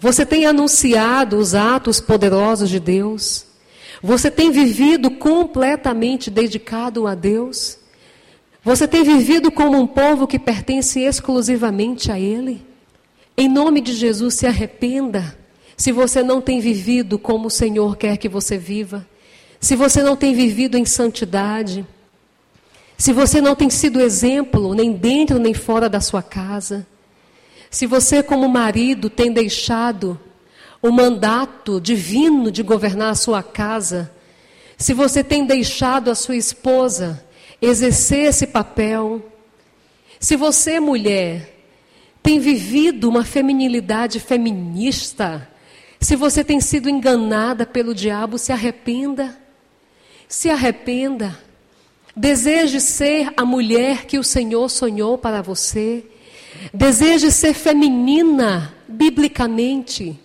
[0.00, 3.46] Você tem anunciado os atos poderosos de Deus?
[4.02, 7.78] Você tem vivido completamente dedicado a Deus?
[8.64, 12.66] Você tem vivido como um povo que pertence exclusivamente a Ele?
[13.36, 15.38] Em nome de Jesus, se arrependa
[15.76, 19.06] se você não tem vivido como o Senhor quer que você viva.
[19.60, 21.86] Se você não tem vivido em santidade.
[22.98, 26.84] Se você não tem sido exemplo, nem dentro nem fora da sua casa,
[27.70, 30.18] se você, como marido, tem deixado
[30.82, 34.10] o mandato divino de governar a sua casa,
[34.76, 37.24] se você tem deixado a sua esposa
[37.62, 39.22] exercer esse papel,
[40.18, 41.56] se você, mulher,
[42.20, 45.48] tem vivido uma feminilidade feminista,
[46.00, 49.36] se você tem sido enganada pelo diabo, se arrependa.
[50.28, 51.47] Se arrependa.
[52.18, 56.04] Deseje ser a mulher que o Senhor sonhou para você.
[56.74, 60.18] Deseje ser feminina, biblicamente.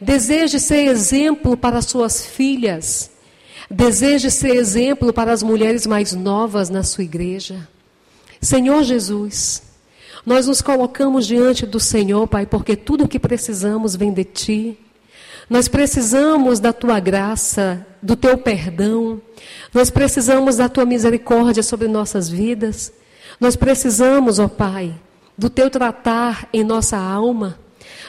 [0.00, 3.10] Deseje ser exemplo para suas filhas.
[3.70, 7.68] Deseje ser exemplo para as mulheres mais novas na sua igreja.
[8.40, 9.62] Senhor Jesus,
[10.24, 14.78] nós nos colocamos diante do Senhor, Pai, porque tudo o que precisamos vem de Ti.
[15.48, 19.20] Nós precisamos da tua graça, do teu perdão.
[19.74, 22.92] Nós precisamos da tua misericórdia sobre nossas vidas.
[23.40, 24.94] Nós precisamos, ó Pai,
[25.36, 27.58] do teu tratar em nossa alma.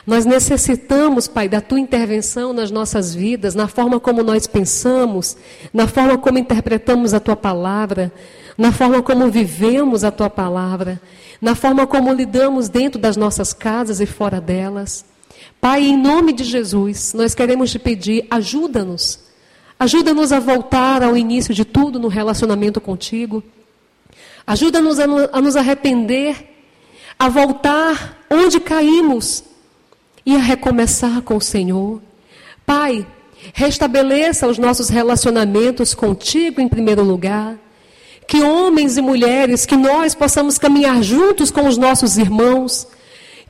[0.05, 5.35] Nós necessitamos, Pai, da tua intervenção nas nossas vidas, na forma como nós pensamos,
[5.73, 8.13] na forma como interpretamos a tua palavra,
[8.55, 11.01] na forma como vivemos a tua palavra,
[11.41, 15.03] na forma como lidamos dentro das nossas casas e fora delas.
[15.59, 19.25] Pai, em nome de Jesus, nós queremos te pedir, ajuda-nos.
[19.79, 23.43] Ajuda-nos a voltar ao início de tudo no relacionamento contigo.
[24.47, 26.35] Ajuda-nos a, a, nos arrepender,
[27.17, 29.43] a voltar onde caímos
[30.25, 32.01] e a recomeçar com o Senhor.
[32.65, 33.05] Pai,
[33.53, 37.57] restabeleça os nossos relacionamentos contigo em primeiro lugar.
[38.27, 42.87] Que homens e mulheres, que nós possamos caminhar juntos com os nossos irmãos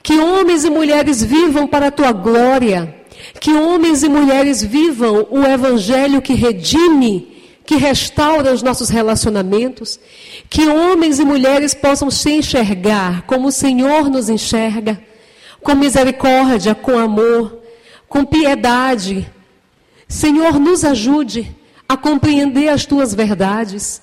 [0.06, 2.94] que homens e mulheres vivam para a tua glória.
[3.40, 7.36] Que homens e mulheres vivam o evangelho que redime,
[7.66, 10.00] que restaura os nossos relacionamentos.
[10.50, 15.02] Que homens e mulheres possam se enxergar como o Senhor nos enxerga,
[15.62, 17.60] com misericórdia, com amor,
[18.08, 19.30] com piedade.
[20.08, 21.56] Senhor, nos ajude
[21.88, 24.02] a compreender as tuas verdades.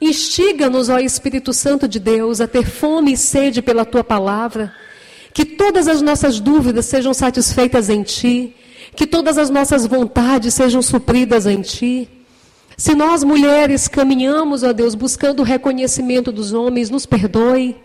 [0.00, 4.74] Instiga-nos, ó Espírito Santo de Deus, a ter fome e sede pela tua palavra.
[5.32, 8.54] Que todas as nossas dúvidas sejam satisfeitas em ti.
[8.94, 12.08] Que todas as nossas vontades sejam supridas em ti.
[12.76, 17.76] Se nós mulheres caminhamos, ó Deus, buscando o reconhecimento dos homens, nos perdoe.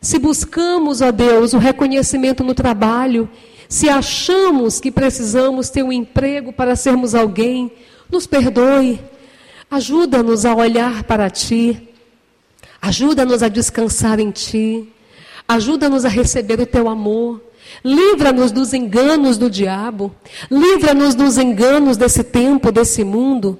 [0.00, 3.28] Se buscamos, ó Deus, o reconhecimento no trabalho,
[3.68, 7.70] se achamos que precisamos ter um emprego para sermos alguém,
[8.10, 9.00] nos perdoe.
[9.70, 11.88] Ajuda-nos a olhar para Ti.
[12.80, 14.88] Ajuda-nos a descansar em Ti.
[15.50, 17.42] Ajuda-nos a receber o Teu amor.
[17.84, 20.14] Livra-nos dos enganos do diabo.
[20.48, 23.58] Livra-nos dos enganos desse tempo, desse mundo.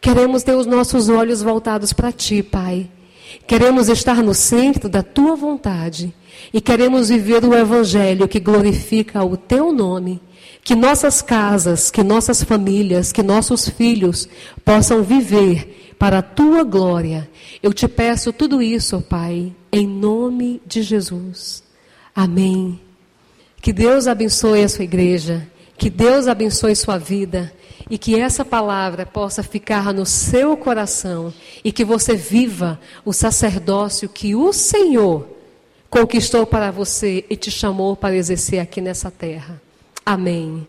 [0.00, 2.88] Queremos ter os nossos olhos voltados para Ti, Pai.
[3.44, 6.14] Queremos estar no centro da tua vontade
[6.54, 10.20] e queremos viver o evangelho que glorifica o teu nome.
[10.62, 14.28] Que nossas casas, que nossas famílias, que nossos filhos
[14.64, 17.30] possam viver para a tua glória.
[17.62, 21.62] Eu te peço tudo isso, Pai, em nome de Jesus.
[22.12, 22.80] Amém.
[23.60, 25.46] Que Deus abençoe a sua igreja,
[25.78, 27.52] que Deus abençoe sua vida
[27.88, 34.08] e que essa palavra possa ficar no seu coração e que você viva o sacerdócio
[34.08, 35.28] que o Senhor
[35.88, 39.62] conquistou para você e te chamou para exercer aqui nessa terra.
[40.04, 40.66] Amém.